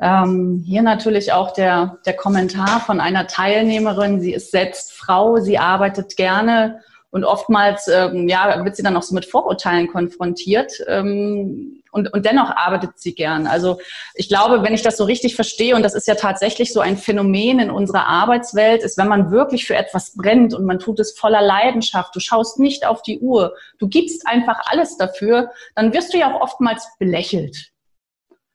Ähm, 0.00 0.62
hier 0.64 0.80
natürlich 0.80 1.34
auch 1.34 1.52
der, 1.52 1.98
der 2.06 2.16
Kommentar 2.16 2.80
von 2.80 2.98
einer 2.98 3.26
Teilnehmerin. 3.26 4.20
Sie 4.20 4.32
ist 4.32 4.50
selbst 4.50 4.92
Frau, 4.92 5.36
sie 5.36 5.58
arbeitet 5.58 6.16
gerne 6.16 6.80
und 7.10 7.24
oftmals 7.24 7.86
ähm, 7.88 8.26
ja, 8.26 8.64
wird 8.64 8.74
sie 8.74 8.82
dann 8.82 8.96
auch 8.96 9.02
so 9.02 9.14
mit 9.14 9.26
Vorurteilen 9.26 9.86
konfrontiert. 9.86 10.72
Ähm, 10.88 11.82
und, 11.94 12.12
und 12.12 12.26
dennoch 12.26 12.50
arbeitet 12.50 12.98
sie 12.98 13.14
gern. 13.14 13.46
Also 13.46 13.78
ich 14.14 14.28
glaube, 14.28 14.62
wenn 14.62 14.74
ich 14.74 14.82
das 14.82 14.96
so 14.96 15.04
richtig 15.04 15.36
verstehe, 15.36 15.76
und 15.76 15.82
das 15.82 15.94
ist 15.94 16.08
ja 16.08 16.16
tatsächlich 16.16 16.72
so 16.72 16.80
ein 16.80 16.98
Phänomen 16.98 17.60
in 17.60 17.70
unserer 17.70 18.06
Arbeitswelt, 18.06 18.82
ist, 18.82 18.98
wenn 18.98 19.08
man 19.08 19.30
wirklich 19.30 19.64
für 19.64 19.76
etwas 19.76 20.14
brennt 20.16 20.54
und 20.54 20.64
man 20.64 20.80
tut 20.80 20.98
es 20.98 21.16
voller 21.16 21.40
Leidenschaft, 21.40 22.14
du 22.14 22.20
schaust 22.20 22.58
nicht 22.58 22.84
auf 22.84 23.02
die 23.02 23.20
Uhr, 23.20 23.54
du 23.78 23.88
gibst 23.88 24.26
einfach 24.26 24.60
alles 24.66 24.96
dafür, 24.96 25.50
dann 25.76 25.94
wirst 25.94 26.12
du 26.12 26.18
ja 26.18 26.34
auch 26.34 26.40
oftmals 26.40 26.86
belächelt. 26.98 27.70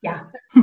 Ja. 0.02 0.30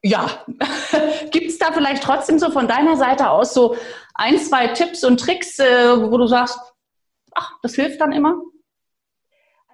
Ja, 0.00 0.44
gibt 1.32 1.48
es 1.48 1.58
da 1.58 1.72
vielleicht 1.72 2.04
trotzdem 2.04 2.38
so 2.38 2.52
von 2.52 2.68
deiner 2.68 2.96
Seite 2.96 3.30
aus 3.30 3.52
so 3.52 3.76
ein, 4.14 4.38
zwei 4.38 4.68
Tipps 4.68 5.02
und 5.02 5.18
Tricks, 5.18 5.58
äh, 5.58 6.00
wo 6.00 6.16
du 6.16 6.28
sagst, 6.28 6.56
ach, 7.34 7.54
das 7.62 7.74
hilft 7.74 8.00
dann 8.00 8.12
immer? 8.12 8.40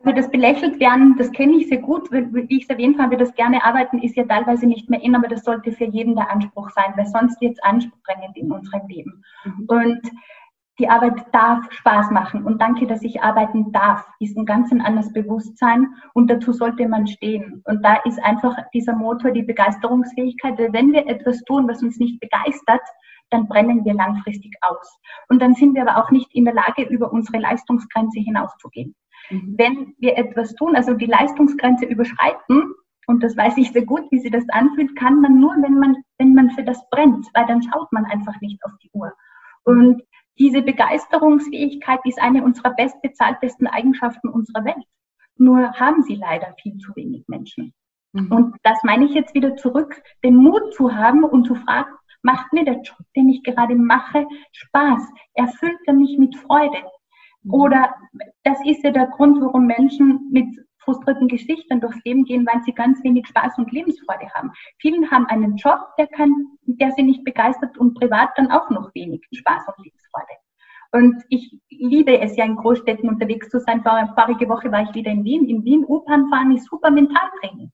Also 0.02 0.16
das 0.16 0.30
belächelt 0.30 0.80
werden, 0.80 1.16
das 1.16 1.32
kenne 1.32 1.56
ich 1.56 1.68
sehr 1.68 1.78
gut. 1.78 2.10
Wie 2.10 2.56
ich 2.56 2.64
es 2.64 2.70
erwähnt 2.70 2.98
habe, 2.98 3.16
das 3.16 3.34
gerne 3.34 3.64
arbeiten 3.64 3.98
ist 3.98 4.16
ja 4.16 4.24
teilweise 4.24 4.66
nicht 4.66 4.90
mehr 4.90 5.02
in, 5.02 5.14
aber 5.14 5.28
das 5.28 5.44
sollte 5.44 5.72
für 5.72 5.86
jeden 5.86 6.14
der 6.14 6.30
Anspruch 6.30 6.70
sein, 6.70 6.92
weil 6.96 7.06
sonst 7.06 7.40
wird 7.40 7.52
es 7.52 7.62
anstrengend 7.62 8.36
in 8.36 8.52
unserem 8.52 8.86
Leben. 8.86 9.24
Mhm. 9.44 9.64
Und 9.66 10.00
die 10.78 10.88
Arbeit 10.88 11.24
darf 11.32 11.70
Spaß 11.70 12.10
machen. 12.10 12.44
Und 12.44 12.60
danke, 12.60 12.86
dass 12.86 13.02
ich 13.02 13.22
arbeiten 13.22 13.70
darf, 13.72 14.06
ist 14.18 14.36
ein 14.36 14.44
ganz 14.44 14.72
anderes 14.72 15.12
Bewusstsein 15.12 15.94
und 16.14 16.28
dazu 16.28 16.52
sollte 16.52 16.88
man 16.88 17.06
stehen. 17.06 17.62
Und 17.64 17.84
da 17.84 17.96
ist 18.04 18.22
einfach 18.22 18.56
dieser 18.72 18.94
Motor 18.94 19.30
die 19.30 19.42
Begeisterungsfähigkeit. 19.42 20.58
Wenn 20.58 20.92
wir 20.92 21.06
etwas 21.06 21.42
tun, 21.44 21.68
was 21.68 21.82
uns 21.82 21.98
nicht 21.98 22.18
begeistert, 22.20 22.82
dann 23.30 23.46
brennen 23.46 23.84
wir 23.84 23.94
langfristig 23.94 24.54
aus. 24.62 24.98
Und 25.28 25.40
dann 25.40 25.54
sind 25.54 25.74
wir 25.74 25.88
aber 25.88 26.02
auch 26.02 26.10
nicht 26.10 26.34
in 26.34 26.44
der 26.44 26.54
Lage, 26.54 26.82
über 26.82 27.12
unsere 27.12 27.38
Leistungsgrenze 27.38 28.20
hinauszugehen. 28.20 28.94
Mhm. 29.30 29.54
Wenn 29.56 29.94
wir 29.98 30.16
etwas 30.16 30.54
tun, 30.54 30.76
also 30.76 30.94
die 30.94 31.06
Leistungsgrenze 31.06 31.86
überschreiten, 31.86 32.74
und 33.06 33.22
das 33.22 33.36
weiß 33.36 33.56
ich 33.58 33.72
sehr 33.72 33.84
gut, 33.84 34.10
wie 34.10 34.18
sich 34.18 34.30
das 34.30 34.48
anfühlt, 34.48 34.96
kann 34.96 35.20
man 35.20 35.38
nur, 35.38 35.54
wenn 35.60 35.78
man, 35.78 35.96
wenn 36.18 36.34
man 36.34 36.50
für 36.50 36.64
das 36.64 36.88
brennt, 36.90 37.26
weil 37.34 37.46
dann 37.46 37.62
schaut 37.62 37.92
man 37.92 38.06
einfach 38.06 38.40
nicht 38.40 38.64
auf 38.64 38.72
die 38.82 38.90
Uhr. 38.92 39.12
Und 39.64 40.02
diese 40.38 40.62
Begeisterungsfähigkeit 40.62 42.00
ist 42.04 42.20
eine 42.20 42.42
unserer 42.42 42.74
bestbezahltesten 42.74 43.66
Eigenschaften 43.66 44.28
unserer 44.28 44.64
Welt. 44.64 44.84
Nur 45.36 45.72
haben 45.74 46.02
sie 46.02 46.14
leider 46.14 46.54
viel 46.62 46.78
zu 46.78 46.94
wenig 46.96 47.24
Menschen. 47.28 47.72
Mhm. 48.12 48.32
Und 48.32 48.56
das 48.62 48.78
meine 48.82 49.04
ich 49.04 49.12
jetzt 49.12 49.34
wieder 49.34 49.56
zurück, 49.56 50.02
den 50.24 50.36
Mut 50.36 50.74
zu 50.74 50.94
haben 50.94 51.24
und 51.24 51.46
zu 51.46 51.54
fragen, 51.54 51.90
macht 52.22 52.52
mir 52.52 52.64
der 52.64 52.80
Job, 52.80 52.98
den 53.14 53.28
ich 53.28 53.42
gerade 53.42 53.76
mache, 53.76 54.26
Spaß? 54.52 55.02
Erfüllt 55.34 55.78
er 55.86 55.94
mich 55.94 56.16
mit 56.18 56.36
Freude? 56.36 56.78
Mhm. 57.44 57.54
Oder 57.54 57.94
das 58.42 58.58
ist 58.64 58.82
ja 58.82 58.90
der 58.90 59.06
Grund, 59.08 59.40
warum 59.40 59.66
Menschen 59.66 60.28
mit 60.30 60.48
frustrierten 60.78 61.28
Geschichten 61.28 61.80
durchs 61.80 62.02
Leben 62.04 62.24
gehen, 62.24 62.46
weil 62.46 62.62
sie 62.62 62.72
ganz 62.72 63.02
wenig 63.02 63.26
Spaß 63.26 63.58
und 63.58 63.72
Lebensfreude 63.72 64.28
haben. 64.34 64.52
Vielen 64.78 65.10
haben 65.10 65.26
einen 65.26 65.56
Job, 65.56 65.78
der, 65.98 66.06
kann, 66.08 66.32
der 66.62 66.92
sie 66.92 67.02
nicht 67.02 67.24
begeistert 67.24 67.78
und 67.78 67.94
privat 67.94 68.30
dann 68.36 68.50
auch 68.50 68.68
noch 68.70 68.94
wenig 68.94 69.22
Spaß 69.32 69.62
und 69.68 69.84
Lebensfreude. 69.84 70.34
Und 70.92 71.24
ich 71.28 71.58
liebe 71.70 72.20
es 72.20 72.36
ja 72.36 72.44
in 72.44 72.54
Großstädten 72.54 73.08
unterwegs 73.08 73.48
zu 73.48 73.58
sein. 73.58 73.82
Vorige 73.82 74.48
Woche 74.48 74.70
war 74.70 74.82
ich 74.82 74.94
wieder 74.94 75.10
in 75.10 75.24
Wien. 75.24 75.48
In 75.48 75.64
Wien 75.64 75.84
U-Bahn 75.88 76.28
fahren 76.28 76.54
ist 76.54 76.66
super 76.66 76.90
Mentaltraining, 76.90 77.72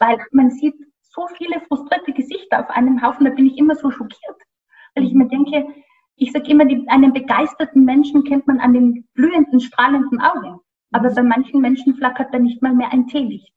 weil 0.00 0.18
man 0.32 0.50
sieht 0.50 0.74
so 1.02 1.28
viele 1.36 1.60
frustrierte 1.60 2.12
Gesichter 2.12 2.60
auf 2.60 2.70
einem 2.70 3.00
Haufen. 3.02 3.24
Da 3.24 3.30
bin 3.30 3.46
ich 3.46 3.56
immer 3.56 3.76
so 3.76 3.90
schockiert, 3.90 4.42
weil 4.96 5.04
ich 5.04 5.14
mir 5.14 5.28
denke, 5.28 5.64
ich 6.16 6.32
sage 6.32 6.50
immer, 6.50 6.64
die, 6.64 6.88
einen 6.88 7.12
begeisterten 7.12 7.84
Menschen 7.84 8.24
kennt 8.24 8.46
man 8.46 8.60
an 8.60 8.72
den 8.72 9.06
glühenden, 9.14 9.60
strahlenden 9.60 10.20
Augen. 10.20 10.60
Aber 10.92 11.10
bei 11.10 11.22
manchen 11.22 11.60
Menschen 11.60 11.94
flackert 11.94 12.32
da 12.32 12.38
nicht 12.38 12.62
mal 12.62 12.74
mehr 12.74 12.92
ein 12.92 13.06
Teelicht. 13.06 13.52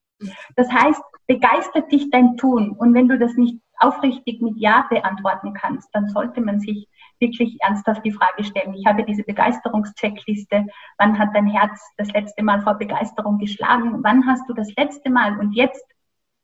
Das 0.56 0.70
heißt, 0.70 1.02
begeistert 1.26 1.90
dich 1.90 2.10
dein 2.10 2.36
Tun. 2.36 2.72
Und 2.72 2.92
wenn 2.92 3.08
du 3.08 3.18
das 3.18 3.34
nicht 3.34 3.58
aufrichtig 3.78 4.42
mit 4.42 4.58
Ja 4.58 4.86
beantworten 4.90 5.54
kannst, 5.54 5.88
dann 5.94 6.08
sollte 6.08 6.42
man 6.42 6.60
sich 6.60 6.86
wirklich 7.18 7.56
ernsthaft 7.60 8.04
die 8.04 8.12
Frage 8.12 8.44
stellen. 8.44 8.74
Ich 8.74 8.84
habe 8.86 9.04
diese 9.04 9.22
Begeisterungscheckliste. 9.22 10.66
Wann 10.98 11.18
hat 11.18 11.30
dein 11.34 11.46
Herz 11.46 11.80
das 11.96 12.12
letzte 12.12 12.42
Mal 12.42 12.60
vor 12.60 12.74
Begeisterung 12.74 13.38
geschlagen? 13.38 14.02
Wann 14.02 14.26
hast 14.26 14.46
du 14.48 14.52
das 14.52 14.74
letzte 14.76 15.08
Mal? 15.08 15.38
Und 15.38 15.52
jetzt 15.52 15.84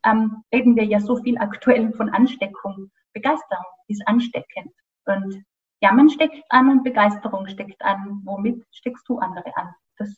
ähm, 0.05 0.43
reden 0.53 0.77
wir 0.77 0.85
ja 0.85 1.01
so 1.01 1.17
viel 1.17 1.37
aktuell 1.39 1.93
von 1.93 2.09
Ansteckung. 2.11 2.91
Begeisterung 3.13 3.65
ist 3.89 4.07
ansteckend. 4.07 4.73
Und 5.05 5.45
Jammern 5.81 6.11
steckt 6.11 6.43
an 6.49 6.71
und 6.71 6.85
Begeisterung 6.85 7.47
steckt 7.49 7.83
an. 7.83 8.23
Womit 8.25 8.65
steckst 8.71 9.09
du 9.09 9.19
andere 9.19 9.57
an? 9.57 9.75
Das 9.99 10.09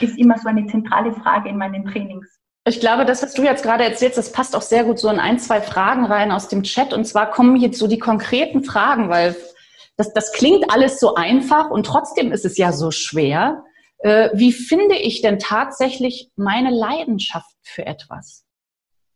ist 0.00 0.18
immer 0.18 0.38
so 0.38 0.48
eine 0.48 0.66
zentrale 0.66 1.12
Frage 1.12 1.48
in 1.48 1.58
meinen 1.58 1.84
Trainings. 1.86 2.38
Ich 2.68 2.80
glaube, 2.80 3.04
das, 3.04 3.22
was 3.22 3.34
du 3.34 3.44
jetzt 3.44 3.62
gerade 3.62 3.84
erzählst, 3.84 4.18
das 4.18 4.32
passt 4.32 4.56
auch 4.56 4.62
sehr 4.62 4.82
gut 4.82 4.98
so 4.98 5.08
in 5.08 5.20
ein, 5.20 5.38
zwei 5.38 5.60
Fragen 5.60 6.04
rein 6.04 6.32
aus 6.32 6.48
dem 6.48 6.64
Chat. 6.64 6.92
Und 6.92 7.04
zwar 7.04 7.30
kommen 7.30 7.56
jetzt 7.56 7.78
so 7.78 7.86
die 7.86 8.00
konkreten 8.00 8.64
Fragen, 8.64 9.08
weil 9.08 9.36
das, 9.96 10.12
das 10.12 10.32
klingt 10.32 10.70
alles 10.70 10.98
so 10.98 11.14
einfach 11.14 11.70
und 11.70 11.86
trotzdem 11.86 12.32
ist 12.32 12.44
es 12.44 12.58
ja 12.58 12.72
so 12.72 12.90
schwer. 12.90 13.64
Äh, 13.98 14.30
wie 14.34 14.52
finde 14.52 14.96
ich 14.96 15.22
denn 15.22 15.38
tatsächlich 15.38 16.30
meine 16.36 16.70
Leidenschaft 16.70 17.56
für 17.62 17.86
etwas? 17.86 18.45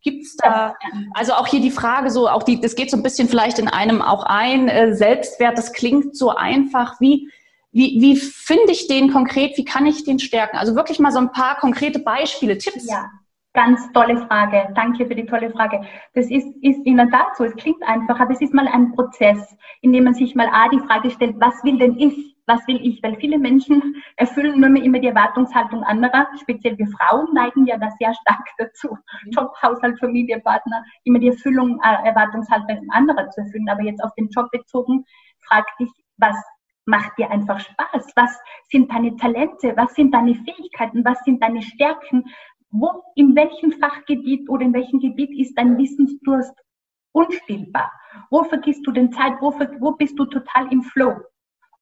Gibt's 0.02 0.36
da, 0.36 0.74
also 1.12 1.34
auch 1.34 1.46
hier 1.46 1.60
die 1.60 1.70
Frage 1.70 2.10
so, 2.10 2.28
auch 2.28 2.42
die, 2.42 2.60
das 2.60 2.74
geht 2.74 2.90
so 2.90 2.96
ein 2.96 3.02
bisschen 3.02 3.28
vielleicht 3.28 3.58
in 3.58 3.68
einem 3.68 4.00
auch 4.00 4.24
ein, 4.24 4.68
äh, 4.68 4.94
Selbstwert, 4.94 5.58
das 5.58 5.72
klingt 5.72 6.16
so 6.16 6.30
einfach. 6.30 6.98
Wie, 7.00 7.30
wie, 7.72 8.00
wie 8.00 8.16
finde 8.16 8.72
ich 8.72 8.88
den 8.88 9.12
konkret? 9.12 9.56
Wie 9.56 9.64
kann 9.64 9.86
ich 9.86 10.04
den 10.04 10.18
stärken? 10.18 10.56
Also 10.56 10.74
wirklich 10.74 10.98
mal 10.98 11.12
so 11.12 11.18
ein 11.18 11.32
paar 11.32 11.56
konkrete 11.56 11.98
Beispiele, 11.98 12.56
Tipps. 12.58 12.88
Ja. 12.88 13.10
Ganz 13.52 13.80
tolle 13.92 14.16
Frage. 14.26 14.72
Danke 14.74 15.06
für 15.06 15.14
die 15.14 15.26
tolle 15.26 15.50
Frage. 15.50 15.80
Das 16.14 16.26
ist, 16.30 16.46
ist 16.62 16.86
in 16.86 16.96
der 16.96 17.10
Tat 17.10 17.36
so. 17.36 17.44
Es 17.44 17.54
klingt 17.56 17.82
einfach, 17.82 18.18
aber 18.20 18.32
es 18.32 18.40
ist 18.40 18.54
mal 18.54 18.68
ein 18.68 18.92
Prozess, 18.92 19.38
in 19.82 19.92
dem 19.92 20.04
man 20.04 20.14
sich 20.14 20.36
mal 20.36 20.48
A, 20.52 20.68
die 20.68 20.78
Frage 20.78 21.10
stellt, 21.10 21.34
was 21.40 21.54
will 21.64 21.76
denn 21.78 21.98
ich? 21.98 22.36
Was 22.50 22.66
will 22.66 22.80
ich? 22.82 23.00
Weil 23.02 23.14
viele 23.20 23.38
Menschen 23.38 24.02
erfüllen 24.16 24.60
nur 24.60 24.70
mehr 24.70 24.82
immer 24.82 24.98
die 24.98 25.06
Erwartungshaltung 25.06 25.84
anderer. 25.84 26.26
Speziell 26.42 26.76
wir 26.76 26.88
Frauen 26.88 27.32
neigen 27.32 27.64
ja 27.64 27.78
da 27.78 27.90
sehr 28.00 28.12
stark 28.12 28.44
dazu. 28.58 28.88
Mhm. 29.24 29.30
Job, 29.30 29.52
Haushalt, 29.62 30.00
Familie, 30.00 30.40
Partner, 30.40 30.84
immer 31.04 31.20
die 31.20 31.28
Erfüllung, 31.28 31.80
äh, 31.84 32.08
Erwartungshaltung 32.08 32.88
anderer 32.90 33.30
zu 33.30 33.42
erfüllen. 33.42 33.68
Aber 33.68 33.82
jetzt 33.82 34.02
auf 34.02 34.12
den 34.16 34.28
Job 34.30 34.50
bezogen, 34.50 35.04
frag 35.46 35.64
dich, 35.78 35.90
was 36.16 36.36
macht 36.86 37.16
dir 37.18 37.30
einfach 37.30 37.60
Spaß? 37.60 38.12
Was 38.16 38.36
sind 38.68 38.90
deine 38.90 39.14
Talente? 39.16 39.72
Was 39.76 39.94
sind 39.94 40.12
deine 40.12 40.34
Fähigkeiten? 40.34 41.04
Was 41.04 41.22
sind 41.24 41.40
deine 41.40 41.62
Stärken? 41.62 42.24
wo, 42.70 43.02
in 43.14 43.34
welchem 43.34 43.72
Fachgebiet 43.72 44.48
oder 44.48 44.64
in 44.64 44.72
welchem 44.72 45.00
Gebiet 45.00 45.30
ist 45.38 45.54
dein 45.56 45.76
Wissensdurst 45.78 46.54
unstillbar? 47.12 47.92
Wo 48.30 48.44
vergisst 48.44 48.86
du 48.86 48.92
den 48.92 49.12
Zeit? 49.12 49.34
Wo, 49.40 49.52
wo 49.80 49.92
bist 49.92 50.18
du 50.18 50.24
total 50.26 50.72
im 50.72 50.82
Flow? 50.82 51.16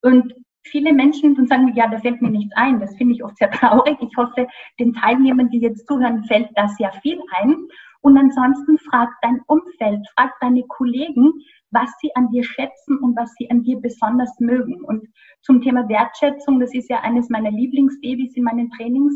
Und 0.03 0.33
viele 0.65 0.93
Menschen 0.93 1.35
sagen, 1.47 1.73
ja, 1.75 1.89
da 1.89 1.99
fällt 1.99 2.21
mir 2.21 2.31
nichts 2.31 2.55
ein. 2.57 2.81
Das 2.81 2.95
finde 2.97 3.15
ich 3.15 3.25
oft 3.25 3.37
sehr 3.37 3.51
traurig. 3.51 3.97
Ich 4.01 4.17
hoffe, 4.17 4.47
den 4.79 4.93
Teilnehmern, 4.93 5.51
die 5.51 5.61
jetzt 5.61 5.87
zuhören, 5.87 6.25
fällt 6.25 6.51
da 6.57 6.69
sehr 6.69 6.93
viel 7.03 7.19
ein. 7.41 7.57
Und 8.01 8.17
ansonsten 8.17 8.79
frag 8.79 9.09
dein 9.23 9.41
Umfeld, 9.47 10.07
frag 10.17 10.33
deine 10.41 10.63
Kollegen, 10.69 11.33
was 11.71 11.91
sie 12.01 12.15
an 12.15 12.31
dir 12.31 12.45
schätzen 12.45 12.99
und 12.99 13.17
was 13.17 13.35
sie 13.35 13.51
an 13.51 13.63
dir 13.63 13.81
besonders 13.81 14.39
mögen. 14.39 14.83
Und 14.85 15.07
zum 15.43 15.61
Thema 15.61 15.89
Wertschätzung, 15.89 16.61
das 16.61 16.73
ist 16.75 16.89
ja 16.89 17.01
eines 17.01 17.29
meiner 17.29 17.51
Lieblingsbabys 17.51 18.37
in 18.37 18.45
meinen 18.45 18.71
Trainings, 18.71 19.15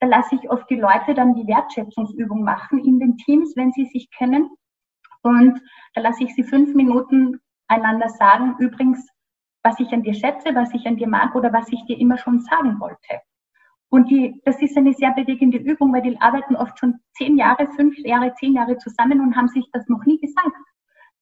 da 0.00 0.06
lasse 0.06 0.36
ich 0.36 0.48
oft 0.50 0.68
die 0.70 0.76
Leute 0.76 1.14
dann 1.14 1.34
die 1.34 1.46
Wertschätzungsübung 1.46 2.44
machen 2.44 2.78
in 2.84 3.00
den 3.00 3.16
Teams, 3.16 3.56
wenn 3.56 3.72
sie 3.72 3.86
sich 3.86 4.08
kennen. 4.10 4.48
Und 5.22 5.60
da 5.94 6.02
lasse 6.02 6.22
ich 6.22 6.34
sie 6.34 6.44
fünf 6.44 6.74
Minuten 6.74 7.40
einander 7.66 8.08
sagen, 8.08 8.54
übrigens, 8.58 9.08
was 9.62 9.78
ich 9.80 9.92
an 9.92 10.02
dir 10.02 10.14
schätze, 10.14 10.54
was 10.54 10.72
ich 10.74 10.86
an 10.86 10.96
dir 10.96 11.08
mag 11.08 11.34
oder 11.34 11.52
was 11.52 11.70
ich 11.72 11.84
dir 11.84 11.98
immer 11.98 12.18
schon 12.18 12.40
sagen 12.40 12.78
wollte. 12.80 13.20
Und 13.90 14.10
die, 14.10 14.40
das 14.44 14.60
ist 14.60 14.76
eine 14.76 14.92
sehr 14.92 15.12
bewegende 15.12 15.58
Übung, 15.58 15.92
weil 15.92 16.02
die 16.02 16.20
arbeiten 16.20 16.56
oft 16.56 16.78
schon 16.78 17.00
zehn 17.16 17.36
Jahre, 17.36 17.68
fünf 17.68 17.96
Jahre, 17.98 18.34
zehn 18.34 18.54
Jahre 18.54 18.76
zusammen 18.78 19.20
und 19.20 19.34
haben 19.34 19.48
sich 19.48 19.66
das 19.72 19.88
noch 19.88 20.04
nie 20.04 20.20
gesagt. 20.20 20.56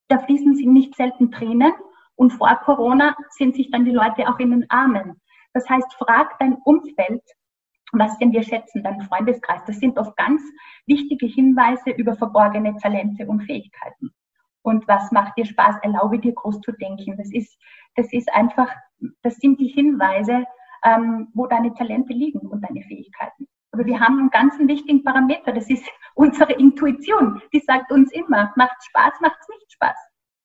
Da 0.08 0.18
fließen 0.18 0.54
sie 0.56 0.66
nicht 0.66 0.94
selten 0.96 1.30
Tränen 1.30 1.72
und 2.16 2.32
vor 2.32 2.54
Corona 2.64 3.16
sind 3.30 3.54
sich 3.54 3.70
dann 3.70 3.84
die 3.84 3.92
Leute 3.92 4.28
auch 4.28 4.38
in 4.38 4.50
den 4.50 4.70
Armen. 4.70 5.20
Das 5.52 5.68
heißt, 5.68 5.94
frag 5.94 6.38
dein 6.38 6.56
Umfeld, 6.64 7.22
was 7.92 8.18
denn 8.18 8.32
wir 8.32 8.42
schätzen, 8.42 8.82
dein 8.82 9.02
Freundeskreis. 9.02 9.62
Das 9.66 9.78
sind 9.78 9.96
oft 9.98 10.16
ganz 10.16 10.42
wichtige 10.86 11.26
Hinweise 11.26 11.90
über 11.90 12.16
verborgene 12.16 12.76
Talente 12.76 13.26
und 13.26 13.42
Fähigkeiten. 13.42 14.10
Und 14.66 14.88
was 14.88 15.12
macht 15.12 15.38
dir 15.38 15.46
Spaß? 15.46 15.76
Erlaube 15.82 16.18
dir 16.18 16.32
groß 16.32 16.60
zu 16.60 16.72
denken. 16.72 17.16
Das 17.16 17.32
ist, 17.32 17.56
das 17.94 18.12
ist 18.12 18.28
einfach, 18.34 18.68
das 19.22 19.36
sind 19.36 19.60
die 19.60 19.68
Hinweise, 19.68 20.44
ähm, 20.84 21.28
wo 21.34 21.46
deine 21.46 21.72
Talente 21.74 22.12
liegen 22.12 22.40
und 22.40 22.62
deine 22.62 22.82
Fähigkeiten. 22.82 23.46
Aber 23.70 23.86
wir 23.86 24.00
haben 24.00 24.18
einen 24.18 24.30
ganz 24.30 24.54
wichtigen 24.58 25.04
Parameter. 25.04 25.52
Das 25.52 25.70
ist 25.70 25.84
unsere 26.14 26.52
Intuition. 26.54 27.40
Die 27.52 27.60
sagt 27.60 27.92
uns 27.92 28.10
immer, 28.12 28.52
macht 28.56 28.76
Spaß, 28.88 29.12
macht 29.20 29.36
es 29.40 29.48
nicht 29.50 29.72
Spaß. 29.72 29.96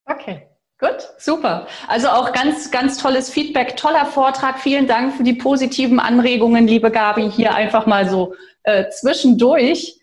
Okay. 0.05 0.47
Gut, 0.77 1.09
super. 1.17 1.67
Also 1.87 2.09
auch 2.09 2.31
ganz, 2.31 2.69
ganz 2.69 2.97
tolles 2.99 3.31
Feedback, 3.31 3.75
toller 3.75 4.05
Vortrag. 4.05 4.59
Vielen 4.59 4.85
Dank 4.87 5.15
für 5.15 5.23
die 5.23 5.33
positiven 5.33 5.99
Anregungen, 5.99 6.67
liebe 6.67 6.91
Gabi, 6.91 7.29
hier 7.29 7.55
einfach 7.55 7.87
mal 7.87 8.07
so 8.07 8.35
äh, 8.63 8.89
zwischendurch. 8.89 10.00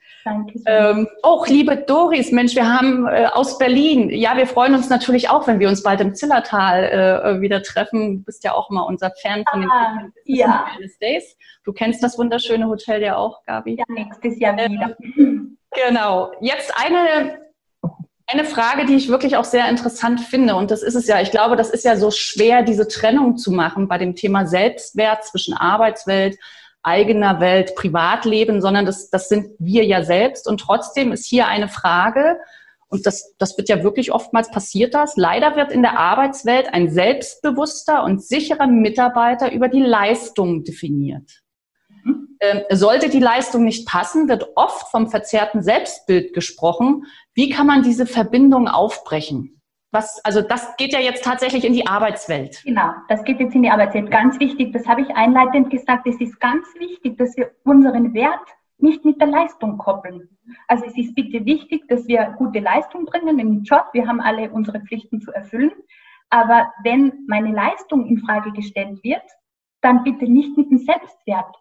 Ähm, 0.67 1.09
auch 1.23 1.47
liebe 1.47 1.77
Doris, 1.77 2.33
Mensch, 2.33 2.55
wir 2.55 2.69
haben 2.69 3.07
äh, 3.07 3.27
aus 3.33 3.59
Berlin. 3.59 4.11
Ja, 4.11 4.37
wir 4.37 4.47
freuen 4.47 4.75
uns 4.75 4.89
natürlich 4.89 5.31
auch, 5.31 5.47
wenn 5.47 5.61
wir 5.61 5.69
uns 5.69 5.83
bald 5.83 6.01
im 6.01 6.15
Zillertal 6.15 6.85
äh, 6.85 7.41
wieder 7.41 7.63
treffen. 7.63 8.19
Du 8.19 8.25
bist 8.25 8.45
ja 8.45 8.53
auch 8.53 8.71
mal 8.71 8.83
unser 8.83 9.11
Fan 9.23 9.45
von 9.51 9.61
den 9.61 9.71
ah, 9.71 10.03
ja. 10.25 10.67
Days. 11.01 11.37
Du 11.65 11.73
kennst 11.73 12.03
das 12.03 12.19
wunderschöne 12.19 12.69
Hotel 12.69 13.03
ja 13.03 13.17
auch, 13.17 13.45
Gabi. 13.45 13.77
Ja, 13.77 13.85
nächstes 13.89 14.39
Jahr 14.39 14.57
wieder. 14.57 14.97
Ähm, 15.17 15.59
genau. 15.73 16.33
Jetzt 16.41 16.73
eine 16.77 17.39
eine 18.31 18.45
Frage, 18.45 18.85
die 18.85 18.95
ich 18.95 19.09
wirklich 19.09 19.37
auch 19.37 19.45
sehr 19.45 19.69
interessant 19.71 20.21
finde, 20.21 20.55
und 20.55 20.71
das 20.71 20.83
ist 20.83 20.95
es 20.95 21.07
ja, 21.07 21.21
ich 21.21 21.31
glaube, 21.31 21.57
das 21.57 21.71
ist 21.71 21.85
ja 21.85 21.97
so 21.97 22.11
schwer, 22.11 22.63
diese 22.63 22.87
Trennung 22.87 23.39
zu 23.39 23.51
machen 23.51 23.89
bei 23.89 23.97
dem 23.97 24.15
Thema 24.15 24.47
Selbstwert 24.47 25.25
zwischen 25.25 25.55
Arbeitswelt, 25.55 26.37
eigener 26.89 27.39
Welt, 27.41 27.75
Privatleben, 27.77 28.61
sondern 28.61 28.87
das, 28.87 29.11
das 29.11 29.29
sind 29.29 29.51
wir 29.59 29.85
ja 29.85 30.03
selbst. 30.03 30.49
Und 30.49 30.59
trotzdem 30.61 31.13
ist 31.13 31.27
hier 31.27 31.47
eine 31.47 31.69
Frage, 31.69 32.39
und 32.89 33.07
das, 33.07 33.35
das 33.37 33.57
wird 33.59 33.69
ja 33.69 33.83
wirklich 33.83 34.13
oftmals 34.13 34.51
passiert 34.51 34.95
das. 34.95 35.17
Leider 35.17 35.57
wird 35.57 35.73
in 35.73 35.83
der 35.83 35.99
Arbeitswelt 35.99 36.73
ein 36.73 36.91
selbstbewusster 36.91 38.03
und 38.03 38.25
sicherer 38.25 38.67
Mitarbeiter 38.67 39.53
über 39.53 39.69
die 39.69 39.83
Leistung 39.83 40.65
definiert. 40.65 41.43
Ähm, 42.41 42.63
sollte 42.71 43.11
die 43.11 43.21
Leistung 43.21 43.65
nicht 43.65 43.87
passen, 43.87 44.29
wird 44.29 44.53
oft 44.55 44.89
vom 44.91 45.11
verzerrten 45.11 45.63
Selbstbild 45.63 46.33
gesprochen. 46.33 47.05
Wie 47.35 47.51
kann 47.51 47.67
man 47.67 47.83
diese 47.83 48.07
Verbindung 48.07 48.69
aufbrechen? 48.69 49.58
Was, 49.91 50.23
also 50.25 50.43
das 50.43 50.77
geht 50.77 50.93
ja 50.93 51.01
jetzt 51.01 51.25
tatsächlich 51.25 51.65
in 51.65 51.73
die 51.73 51.87
Arbeitswelt. 51.87 52.63
Genau, 52.65 52.93
das 53.09 53.25
geht 53.25 53.41
jetzt 53.41 53.55
in 53.55 53.63
die 53.63 53.71
Arbeitswelt. 53.71 54.11
Ganz 54.11 54.39
wichtig, 54.39 54.73
das 54.73 54.87
habe 54.87 55.01
ich 55.01 55.09
einleitend 55.17 55.71
gesagt, 55.71 56.07
es 56.07 56.21
ist 56.21 56.39
ganz 56.41 56.67
wichtig, 56.79 57.17
dass 57.17 57.37
wir 57.37 57.53
unseren 57.65 58.13
Wert 58.13 58.47
nicht 58.77 59.05
mit 59.05 59.21
der 59.21 59.29
Leistung 59.29 59.79
koppeln. 59.79 60.29
Also 60.69 60.85
es 60.85 60.97
ist 60.97 61.15
bitte 61.15 61.45
wichtig, 61.45 61.89
dass 61.89 62.07
wir 62.07 62.35
gute 62.37 62.61
Leistung 62.61 63.07
bringen 63.07 63.39
im 63.39 63.63
Job. 63.63 63.87
Wir 63.93 64.07
haben 64.07 64.21
alle 64.21 64.51
unsere 64.51 64.81
Pflichten 64.81 65.21
zu 65.21 65.33
erfüllen. 65.33 65.73
Aber 66.31 66.73
wenn 66.85 67.25
meine 67.27 67.53
Leistung 67.53 68.07
in 68.07 68.19
Frage 68.19 68.53
gestellt 68.53 69.03
wird, 69.03 69.23
dann 69.81 70.05
bitte 70.05 70.27
nicht 70.27 70.57
mit 70.57 70.71
dem 70.71 70.79
Selbstwert 70.79 71.57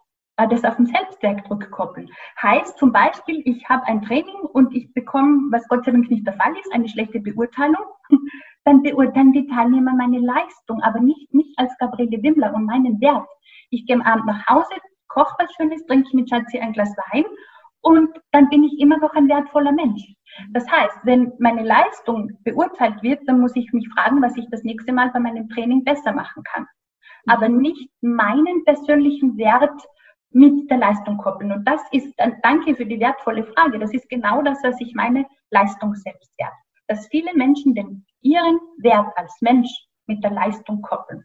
das 0.46 0.64
auf 0.64 0.76
den 0.76 0.86
Selbstwert 0.86 1.44
zurückkoppeln. 1.46 2.08
Heißt 2.40 2.78
zum 2.78 2.92
Beispiel, 2.92 3.42
ich 3.44 3.68
habe 3.68 3.84
ein 3.86 4.02
Training 4.02 4.40
und 4.52 4.74
ich 4.74 4.92
bekomme, 4.94 5.48
was 5.50 5.66
Gott 5.68 5.84
sei 5.84 5.90
Dank 5.90 6.08
nicht 6.10 6.26
der 6.26 6.34
Fall 6.34 6.52
ist, 6.56 6.72
eine 6.72 6.88
schlechte 6.88 7.20
Beurteilung, 7.20 7.84
dann 8.64 8.82
beurteilen 8.82 9.32
die 9.32 9.48
Teilnehmer 9.48 9.94
meine 9.94 10.20
Leistung, 10.20 10.80
aber 10.82 11.00
nicht 11.00 11.32
mich 11.34 11.52
als 11.56 11.76
Gabriele 11.78 12.22
Wimmler 12.22 12.54
und 12.54 12.66
meinen 12.66 13.00
Wert. 13.00 13.26
Ich 13.70 13.86
gehe 13.86 13.96
am 13.96 14.02
Abend 14.02 14.26
nach 14.26 14.46
Hause, 14.46 14.74
koche 15.08 15.34
was 15.38 15.52
Schönes, 15.54 15.84
trinke 15.86 16.14
mit 16.14 16.28
Schatzi 16.28 16.58
ein 16.58 16.72
Glas 16.72 16.94
Wein 17.10 17.24
und 17.80 18.10
dann 18.32 18.48
bin 18.48 18.64
ich 18.64 18.78
immer 18.80 18.98
noch 18.98 19.14
ein 19.14 19.28
wertvoller 19.28 19.72
Mensch. 19.72 20.02
Das 20.50 20.70
heißt, 20.70 20.98
wenn 21.04 21.32
meine 21.38 21.62
Leistung 21.62 22.30
beurteilt 22.44 23.02
wird, 23.02 23.20
dann 23.26 23.40
muss 23.40 23.56
ich 23.56 23.72
mich 23.72 23.88
fragen, 23.88 24.22
was 24.22 24.36
ich 24.36 24.46
das 24.50 24.62
nächste 24.62 24.92
Mal 24.92 25.10
bei 25.10 25.20
meinem 25.20 25.48
Training 25.48 25.84
besser 25.84 26.12
machen 26.12 26.42
kann. 26.44 26.66
Aber 27.26 27.48
nicht 27.48 27.90
meinen 28.00 28.64
persönlichen 28.64 29.36
Wert 29.36 29.80
mit 30.30 30.70
der 30.70 30.78
Leistung 30.78 31.16
koppeln. 31.18 31.52
Und 31.52 31.64
das 31.64 31.80
ist, 31.92 32.14
danke 32.42 32.74
für 32.76 32.86
die 32.86 33.00
wertvolle 33.00 33.44
Frage, 33.44 33.78
das 33.78 33.92
ist 33.92 34.08
genau 34.08 34.42
das, 34.42 34.58
was 34.62 34.80
ich 34.80 34.94
meine, 34.94 35.26
Leistung 35.50 35.94
Selbstwert. 35.94 36.52
Dass 36.86 37.06
viele 37.08 37.34
Menschen 37.34 37.74
den 37.74 38.04
ihren 38.20 38.58
Wert 38.78 39.10
als 39.16 39.36
Mensch 39.40 39.70
mit 40.06 40.22
der 40.24 40.32
Leistung 40.32 40.82
koppeln. 40.82 41.24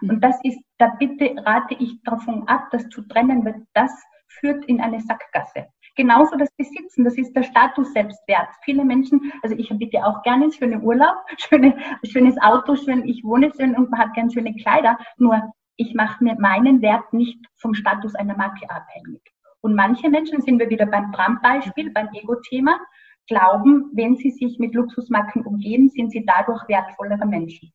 Mhm. 0.00 0.10
Und 0.10 0.20
das 0.24 0.38
ist, 0.42 0.58
da 0.78 0.88
bitte 0.98 1.34
rate 1.44 1.74
ich 1.74 2.02
davon 2.02 2.46
ab, 2.48 2.68
das 2.70 2.88
zu 2.88 3.02
trennen, 3.02 3.44
weil 3.44 3.66
das 3.74 3.92
führt 4.28 4.64
in 4.66 4.80
eine 4.80 5.00
Sackgasse. 5.00 5.66
Genauso 5.96 6.36
das 6.36 6.50
Besitzen, 6.56 7.04
das 7.04 7.16
ist 7.16 7.34
der 7.34 7.44
Status 7.44 7.92
Selbstwert. 7.92 8.48
Viele 8.64 8.84
Menschen, 8.84 9.32
also 9.42 9.54
ich 9.56 9.68
bitte 9.78 10.04
auch 10.04 10.22
gerne 10.22 10.50
schöne 10.50 10.80
Urlaub, 10.80 11.16
schöne, 11.38 11.76
schönes 12.04 12.36
Auto, 12.42 12.74
schön, 12.74 13.06
ich 13.06 13.22
wohne 13.22 13.52
schön 13.56 13.76
und 13.76 13.90
man 13.90 14.00
hat 14.00 14.14
gerne 14.14 14.30
schöne 14.30 14.54
Kleider. 14.56 14.98
Nur 15.18 15.40
ich 15.76 15.94
mache 15.94 16.22
mir 16.22 16.36
meinen 16.38 16.82
Wert 16.82 17.12
nicht 17.12 17.38
vom 17.56 17.74
Status 17.74 18.14
einer 18.14 18.36
Marke 18.36 18.68
abhängig. 18.70 19.22
Und 19.60 19.74
manche 19.74 20.08
Menschen, 20.08 20.42
sind 20.42 20.58
wir 20.58 20.68
wieder 20.68 20.86
beim 20.86 21.12
Trump-Beispiel, 21.12 21.90
beim 21.90 22.08
Ego-Thema, 22.12 22.78
glauben, 23.26 23.90
wenn 23.94 24.16
sie 24.16 24.30
sich 24.30 24.58
mit 24.58 24.74
Luxusmarken 24.74 25.46
umgeben, 25.46 25.88
sind 25.88 26.10
sie 26.10 26.24
dadurch 26.26 26.68
wertvollere 26.68 27.26
Menschen. 27.26 27.72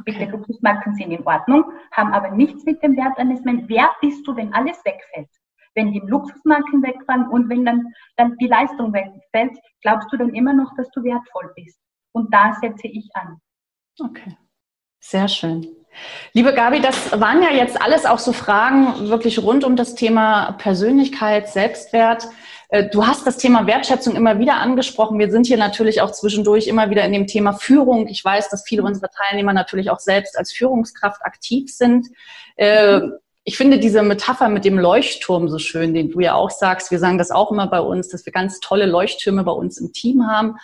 Okay. 0.00 0.18
Bitte, 0.18 0.30
Luxusmarken 0.30 0.94
sind 0.94 1.10
in 1.10 1.26
Ordnung, 1.26 1.64
haben 1.92 2.12
aber 2.12 2.30
nichts 2.30 2.64
mit 2.64 2.82
dem 2.82 2.96
Wert 2.96 3.18
eines 3.18 3.42
Menschen. 3.44 3.68
Wer 3.68 3.90
bist 4.00 4.26
du, 4.26 4.36
wenn 4.36 4.52
alles 4.54 4.82
wegfällt? 4.84 5.28
Wenn 5.74 5.92
die 5.92 6.00
Luxusmarken 6.00 6.82
wegfallen 6.82 7.28
und 7.28 7.50
wenn 7.50 7.64
dann, 7.64 7.92
dann 8.16 8.36
die 8.38 8.46
Leistung 8.46 8.92
wegfällt, 8.92 9.58
glaubst 9.82 10.10
du 10.10 10.16
dann 10.16 10.34
immer 10.34 10.54
noch, 10.54 10.74
dass 10.76 10.90
du 10.90 11.02
wertvoll 11.02 11.52
bist? 11.54 11.78
Und 12.12 12.32
da 12.32 12.54
setze 12.54 12.88
ich 12.88 13.10
an. 13.14 13.38
Okay. 14.00 14.36
Sehr 15.00 15.28
schön. 15.28 15.66
Liebe 16.32 16.52
Gabi, 16.52 16.80
das 16.80 17.18
waren 17.18 17.42
ja 17.42 17.50
jetzt 17.50 17.80
alles 17.80 18.04
auch 18.04 18.18
so 18.18 18.32
Fragen 18.32 19.08
wirklich 19.08 19.38
rund 19.38 19.64
um 19.64 19.76
das 19.76 19.94
Thema 19.94 20.52
Persönlichkeit, 20.52 21.48
Selbstwert. 21.48 22.28
Äh, 22.68 22.88
du 22.90 23.06
hast 23.06 23.26
das 23.26 23.36
Thema 23.36 23.66
Wertschätzung 23.66 24.16
immer 24.16 24.38
wieder 24.38 24.56
angesprochen. 24.56 25.18
Wir 25.18 25.30
sind 25.30 25.46
hier 25.46 25.56
natürlich 25.56 26.00
auch 26.00 26.10
zwischendurch 26.10 26.66
immer 26.66 26.90
wieder 26.90 27.04
in 27.04 27.12
dem 27.12 27.26
Thema 27.26 27.52
Führung. 27.52 28.08
Ich 28.08 28.24
weiß, 28.24 28.48
dass 28.50 28.64
viele 28.66 28.82
unserer 28.82 29.10
Teilnehmer 29.10 29.52
natürlich 29.52 29.90
auch 29.90 30.00
selbst 30.00 30.38
als 30.38 30.52
Führungskraft 30.52 31.22
aktiv 31.22 31.72
sind. 31.72 32.08
Äh, 32.56 33.00
ich 33.48 33.56
finde 33.56 33.78
diese 33.78 34.02
Metapher 34.02 34.48
mit 34.48 34.64
dem 34.64 34.76
Leuchtturm 34.76 35.48
so 35.48 35.60
schön, 35.60 35.94
den 35.94 36.10
du 36.10 36.18
ja 36.18 36.34
auch 36.34 36.50
sagst. 36.50 36.90
Wir 36.90 36.98
sagen 36.98 37.16
das 37.16 37.30
auch 37.30 37.52
immer 37.52 37.68
bei 37.68 37.78
uns, 37.78 38.08
dass 38.08 38.26
wir 38.26 38.32
ganz 38.32 38.58
tolle 38.58 38.86
Leuchttürme 38.86 39.44
bei 39.44 39.52
uns 39.52 39.78
im 39.78 39.92
Team 39.92 40.26
haben. 40.26 40.56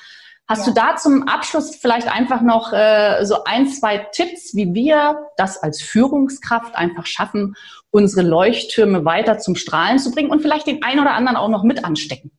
Hast 0.53 0.67
ja. 0.67 0.75
du 0.75 0.81
da 0.81 0.97
zum 0.97 1.23
Abschluss 1.29 1.77
vielleicht 1.77 2.15
einfach 2.15 2.43
noch 2.43 2.75
äh, 2.75 3.25
so 3.25 3.45
ein, 3.45 3.69
zwei 3.69 4.07
Tipps, 4.13 4.55
wie 4.55 4.75
wir 4.75 5.31
das 5.39 5.57
als 5.57 5.81
Führungskraft 5.81 6.77
einfach 6.77 7.07
schaffen, 7.07 7.55
unsere 7.91 8.29
Leuchttürme 8.29 9.07
weiter 9.07 9.39
zum 9.39 9.55
Strahlen 9.55 9.99
zu 9.99 10.11
bringen 10.11 10.31
und 10.31 10.43
vielleicht 10.43 10.67
den 10.67 10.83
einen 10.83 11.01
oder 11.01 11.13
anderen 11.13 11.39
auch 11.39 11.49
noch 11.49 11.63
mit 11.63 11.87
anstecken? 11.87 12.33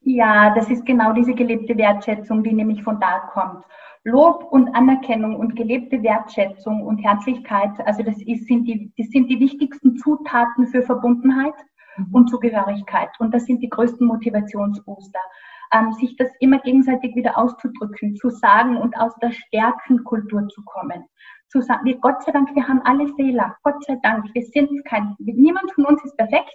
Ja, 0.00 0.52
das 0.56 0.70
ist 0.70 0.84
genau 0.84 1.12
diese 1.12 1.34
gelebte 1.34 1.76
Wertschätzung, 1.76 2.42
die 2.42 2.52
nämlich 2.52 2.82
von 2.82 2.98
da 2.98 3.30
kommt. 3.32 3.64
Lob 4.02 4.48
und 4.50 4.74
Anerkennung 4.74 5.36
und 5.36 5.54
gelebte 5.54 6.02
Wertschätzung 6.02 6.82
und 6.82 6.98
Herzlichkeit, 6.98 7.70
also 7.86 8.02
das, 8.02 8.16
ist, 8.26 8.48
sind, 8.48 8.64
die, 8.64 8.92
das 8.98 9.06
sind 9.10 9.28
die 9.28 9.38
wichtigsten 9.38 9.96
Zutaten 9.98 10.66
für 10.66 10.82
Verbundenheit 10.82 11.54
mhm. 11.96 12.08
und 12.10 12.28
Zugehörigkeit. 12.28 13.10
Und 13.20 13.32
das 13.32 13.44
sind 13.44 13.62
die 13.62 13.70
größten 13.70 14.04
Motivationsbooster 14.04 15.20
ähm, 15.72 15.92
sich 15.92 16.16
das 16.16 16.28
immer 16.40 16.58
gegenseitig 16.58 17.14
wieder 17.14 17.36
auszudrücken, 17.38 18.16
zu 18.16 18.30
sagen 18.30 18.76
und 18.76 18.96
aus 18.96 19.14
der 19.16 19.32
Stärkenkultur 19.32 20.48
zu 20.48 20.62
kommen. 20.64 21.04
Zu 21.48 21.60
sagen, 21.60 21.84
wir, 21.84 21.98
Gott 21.98 22.22
sei 22.22 22.32
Dank, 22.32 22.54
wir 22.54 22.66
haben 22.66 22.82
alle 22.84 23.08
Fehler. 23.14 23.56
Gott 23.62 23.82
sei 23.84 23.96
Dank, 24.02 24.26
wir 24.32 24.42
sind 24.42 24.84
kein, 24.84 25.14
niemand 25.18 25.72
von 25.72 25.86
uns 25.86 26.04
ist 26.04 26.16
perfekt. 26.16 26.54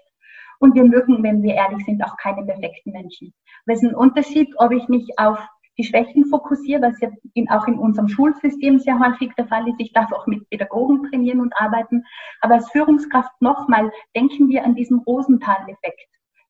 Und 0.60 0.73
wir 0.73 0.86
mögen, 0.86 1.21
wenn 1.21 1.43
wir 1.43 1.53
ehrlich 1.53 1.86
sind, 1.86 2.03
auch 2.03 2.17
keine 2.17 2.43
perfekten 2.43 2.91
Menschen. 2.91 3.32
Es 3.67 3.84
ist 3.84 3.89
ein 3.89 3.95
Unterschied, 3.95 4.51
ob 4.58 4.71
ich 4.71 4.88
mich 4.88 5.08
auf 5.17 5.39
die 5.77 5.84
Schwächen 5.84 6.25
fokussiere, 6.25 6.82
was 6.82 6.99
ja 6.99 7.10
in, 7.36 7.47
auch 7.51 7.67
in 7.67 7.77
unserem 7.77 8.08
Schulsystem 8.08 8.80
sehr 8.80 8.97
häufig 8.97 9.32
der 9.38 9.47
Fall 9.47 9.67
ist. 9.67 9.80
Ich 9.80 9.93
darf 9.93 10.12
auch 10.12 10.25
mit 10.25 10.49
Pädagogen 10.49 11.03
trainieren 11.03 11.41
und 11.41 11.53
arbeiten. 11.56 12.03
Aber 12.41 12.56
als 12.56 12.71
Führungskraft 12.71 13.32
nochmal 13.39 13.91
denken 14.15 14.49
wir 14.49 14.63
an 14.65 14.73
diesen 14.73 14.99
Rosenthal-Effekt 15.01 16.08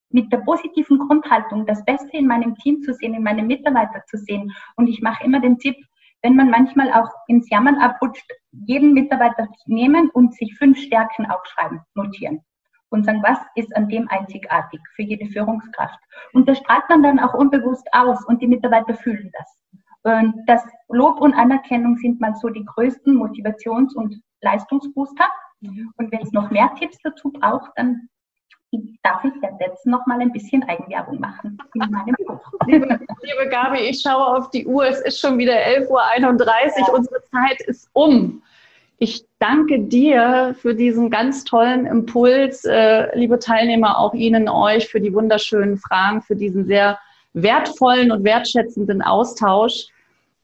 mit 0.09 0.31
der 0.31 0.39
positiven 0.39 0.99
Grundhaltung 0.99 1.65
das 1.65 1.83
Beste 1.85 2.17
in 2.17 2.27
meinem 2.27 2.55
Team 2.55 2.81
zu 2.81 2.93
sehen, 2.93 3.13
in 3.13 3.23
meinem 3.23 3.47
Mitarbeiter 3.47 4.03
zu 4.07 4.17
sehen. 4.17 4.51
Und 4.75 4.87
ich 4.87 5.01
mache 5.01 5.23
immer 5.23 5.39
den 5.39 5.57
Tipp, 5.57 5.75
wenn 6.23 6.35
man 6.35 6.49
manchmal 6.49 6.91
auch 6.93 7.09
ins 7.27 7.49
Jammern 7.49 7.75
abrutscht, 7.75 8.29
jeden 8.51 8.93
Mitarbeiter 8.93 9.47
nehmen 9.65 10.09
und 10.11 10.33
sich 10.33 10.55
fünf 10.57 10.77
Stärken 10.77 11.25
aufschreiben, 11.25 11.81
notieren. 11.95 12.41
Und 12.89 13.05
sagen, 13.05 13.21
was 13.21 13.37
ist 13.55 13.75
an 13.75 13.89
dem 13.89 14.07
einzigartig 14.07 14.79
für 14.95 15.03
jede 15.03 15.25
Führungskraft? 15.27 15.99
Und 16.31 16.47
das 16.47 16.57
strahlt 16.57 16.87
man 16.87 17.03
dann 17.03 17.19
auch 17.19 17.33
unbewusst 17.33 17.85
aus 17.91 18.23
und 18.25 18.41
die 18.41 18.47
Mitarbeiter 18.47 18.95
fühlen 18.95 19.29
das. 19.37 19.57
Und 20.03 20.35
das 20.47 20.63
Lob 20.87 21.19
und 21.19 21.33
Anerkennung 21.33 21.97
sind 21.97 22.21
mal 22.21 22.33
so 22.35 22.47
die 22.47 22.63
größten 22.63 23.13
Motivations- 23.13 23.93
und 23.93 24.15
Leistungsbooster. 24.41 25.25
Mhm. 25.59 25.91
Und 25.97 26.11
wenn 26.13 26.21
es 26.21 26.31
noch 26.31 26.49
mehr 26.49 26.73
Tipps 26.75 26.97
dazu 27.03 27.29
braucht, 27.29 27.71
dann 27.75 28.07
darf 29.03 29.23
ich 29.23 29.33
jetzt 29.59 29.85
noch 29.85 30.05
mal 30.05 30.19
ein 30.19 30.31
bisschen 30.31 30.63
Eigenwerbung 30.63 31.19
machen 31.19 31.57
in 31.73 31.91
meinem 31.91 32.15
Buch. 32.25 32.39
Liebe, 32.65 32.87
liebe 33.21 33.49
Gabi, 33.49 33.79
ich 33.79 34.01
schaue 34.01 34.37
auf 34.37 34.49
die 34.51 34.65
Uhr. 34.65 34.85
Es 34.87 35.01
ist 35.01 35.19
schon 35.19 35.37
wieder 35.37 35.53
11.31 35.53 35.89
Uhr. 35.89 35.97
Ja. 35.97 36.93
Unsere 36.93 37.21
Zeit 37.23 37.61
ist 37.61 37.89
um. 37.93 38.41
Ich 38.99 39.23
danke 39.39 39.79
dir 39.79 40.55
für 40.59 40.73
diesen 40.73 41.11
ganz 41.11 41.43
tollen 41.43 41.85
Impuls, 41.85 42.65
äh, 42.65 43.15
liebe 43.15 43.37
Teilnehmer, 43.37 43.99
auch 43.99 44.13
Ihnen, 44.13 44.49
euch, 44.49 44.87
für 44.87 44.99
die 44.99 45.13
wunderschönen 45.13 45.77
Fragen, 45.77 46.21
für 46.23 46.35
diesen 46.35 46.65
sehr 46.65 46.97
wertvollen 47.33 48.11
und 48.11 48.23
wertschätzenden 48.23 49.03
Austausch. 49.03 49.87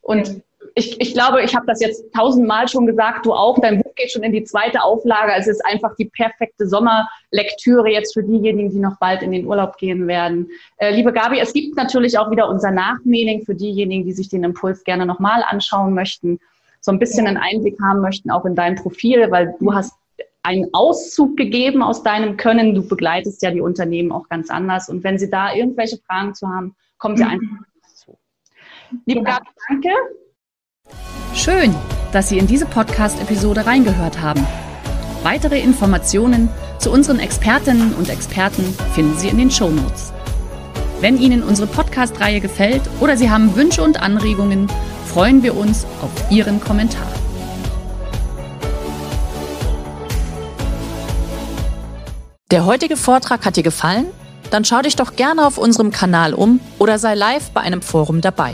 Und 0.02 0.44
ich, 0.76 1.00
ich 1.00 1.14
glaube, 1.14 1.44
ich 1.44 1.56
habe 1.56 1.66
das 1.68 1.82
jetzt 1.82 2.12
tausendmal 2.14 2.68
schon 2.68 2.86
gesagt, 2.86 3.26
du 3.26 3.34
auch. 3.34 3.60
Dein 3.60 3.82
Buch 3.82 3.94
geht 3.96 4.12
schon 4.12 4.24
in 4.24 4.32
die 4.32 4.44
zweite 4.44 4.82
Auflage. 4.82 5.34
Es 5.38 5.48
ist 5.48 5.64
einfach 5.66 5.96
die 5.96 6.06
perfekte 6.06 6.68
Sommerlektüre 6.68 7.90
jetzt 7.90 8.14
für 8.14 8.24
diejenigen, 8.24 8.70
die 8.72 8.80
noch 8.80 8.98
bald 9.00 9.22
in 9.22 9.32
den 9.32 9.46
Urlaub 9.46 9.78
gehen 9.78 10.08
werden. 10.08 10.50
Äh, 10.78 10.96
liebe 10.96 11.14
Gabi, 11.14 11.40
es 11.40 11.54
gibt 11.54 11.76
natürlich 11.76 12.18
auch 12.18 12.32
wieder 12.32 12.50
unser 12.50 12.72
Nachmailing 12.72 13.46
für 13.46 13.56
diejenigen, 13.56 14.06
die 14.06 14.14
sich 14.14 14.30
den 14.30 14.44
Impuls 14.44 14.84
gerne 14.84 15.06
nochmal 15.06 15.44
anschauen 15.48 15.94
möchten, 15.94 16.40
so 16.82 16.92
ein 16.92 17.00
bisschen 17.00 17.28
einen 17.28 17.38
Einblick 17.38 17.78
haben 17.82 18.02
möchten, 18.02 18.32
auch 18.32 18.46
in 18.46 18.56
dein 18.56 18.76
Profil, 18.76 19.32
weil 19.32 19.56
du 19.60 19.74
hast 19.74 19.94
einen 20.42 20.74
Auszug 20.74 21.38
gegeben 21.38 21.82
aus 21.82 22.04
deinem 22.04 22.36
Können. 22.36 22.76
Du 22.76 22.88
begleitest 22.88 23.42
ja 23.42 23.52
die 23.52 23.62
Unternehmen 23.62 24.12
auch 24.12 24.28
ganz 24.28 24.50
anders. 24.50 24.90
Und 24.90 25.04
wenn 25.04 25.18
Sie 25.18 25.30
da 25.30 25.54
irgendwelche 25.54 25.98
Fragen 25.98 26.36
zu 26.36 26.48
haben, 26.48 26.76
kommen 26.98 27.16
Sie 27.16 27.24
mhm. 27.24 27.30
einfach 27.30 27.96
zu. 27.96 28.18
Liebe. 29.06 29.24
Gabi, 29.24 29.48
danke. 29.70 29.90
Schön, 31.36 31.76
dass 32.12 32.30
Sie 32.30 32.38
in 32.38 32.46
diese 32.46 32.68
Podcast-Episode 32.68 33.66
reingehört 33.66 34.22
haben. 34.22 34.46
Weitere 35.24 35.60
Informationen 35.60 36.48
zu 36.78 36.92
unseren 36.92 37.20
Expertinnen 37.20 37.94
und 37.96 38.10
Experten 38.10 38.64
finden 38.94 39.18
Sie 39.18 39.30
in 39.30 39.38
den 39.38 39.50
Show 39.52 39.70
Notes. 39.70 40.14
Wenn 41.02 41.18
Ihnen 41.18 41.42
unsere 41.42 41.68
Podcast-Reihe 41.68 42.40
gefällt 42.40 42.84
oder 43.00 43.18
Sie 43.18 43.30
haben 43.30 43.56
Wünsche 43.56 43.82
und 43.82 44.02
Anregungen, 44.02 44.68
freuen 45.08 45.42
wir 45.42 45.58
uns 45.58 45.86
auf 46.02 46.32
Ihren 46.32 46.62
Kommentar. 46.62 47.08
Der 52.52 52.66
heutige 52.66 52.96
Vortrag 52.96 53.46
hat 53.46 53.58
dir 53.58 53.64
gefallen? 53.64 54.06
Dann 54.52 54.66
schau 54.66 54.82
dich 54.82 54.96
doch 54.96 55.16
gerne 55.16 55.48
auf 55.48 55.58
unserem 55.58 55.90
Kanal 55.90 56.36
um 56.36 56.60
oder 56.78 57.00
sei 57.00 57.16
live 57.16 57.50
bei 57.50 57.62
einem 57.62 57.82
Forum 57.82 58.22
dabei. 58.22 58.54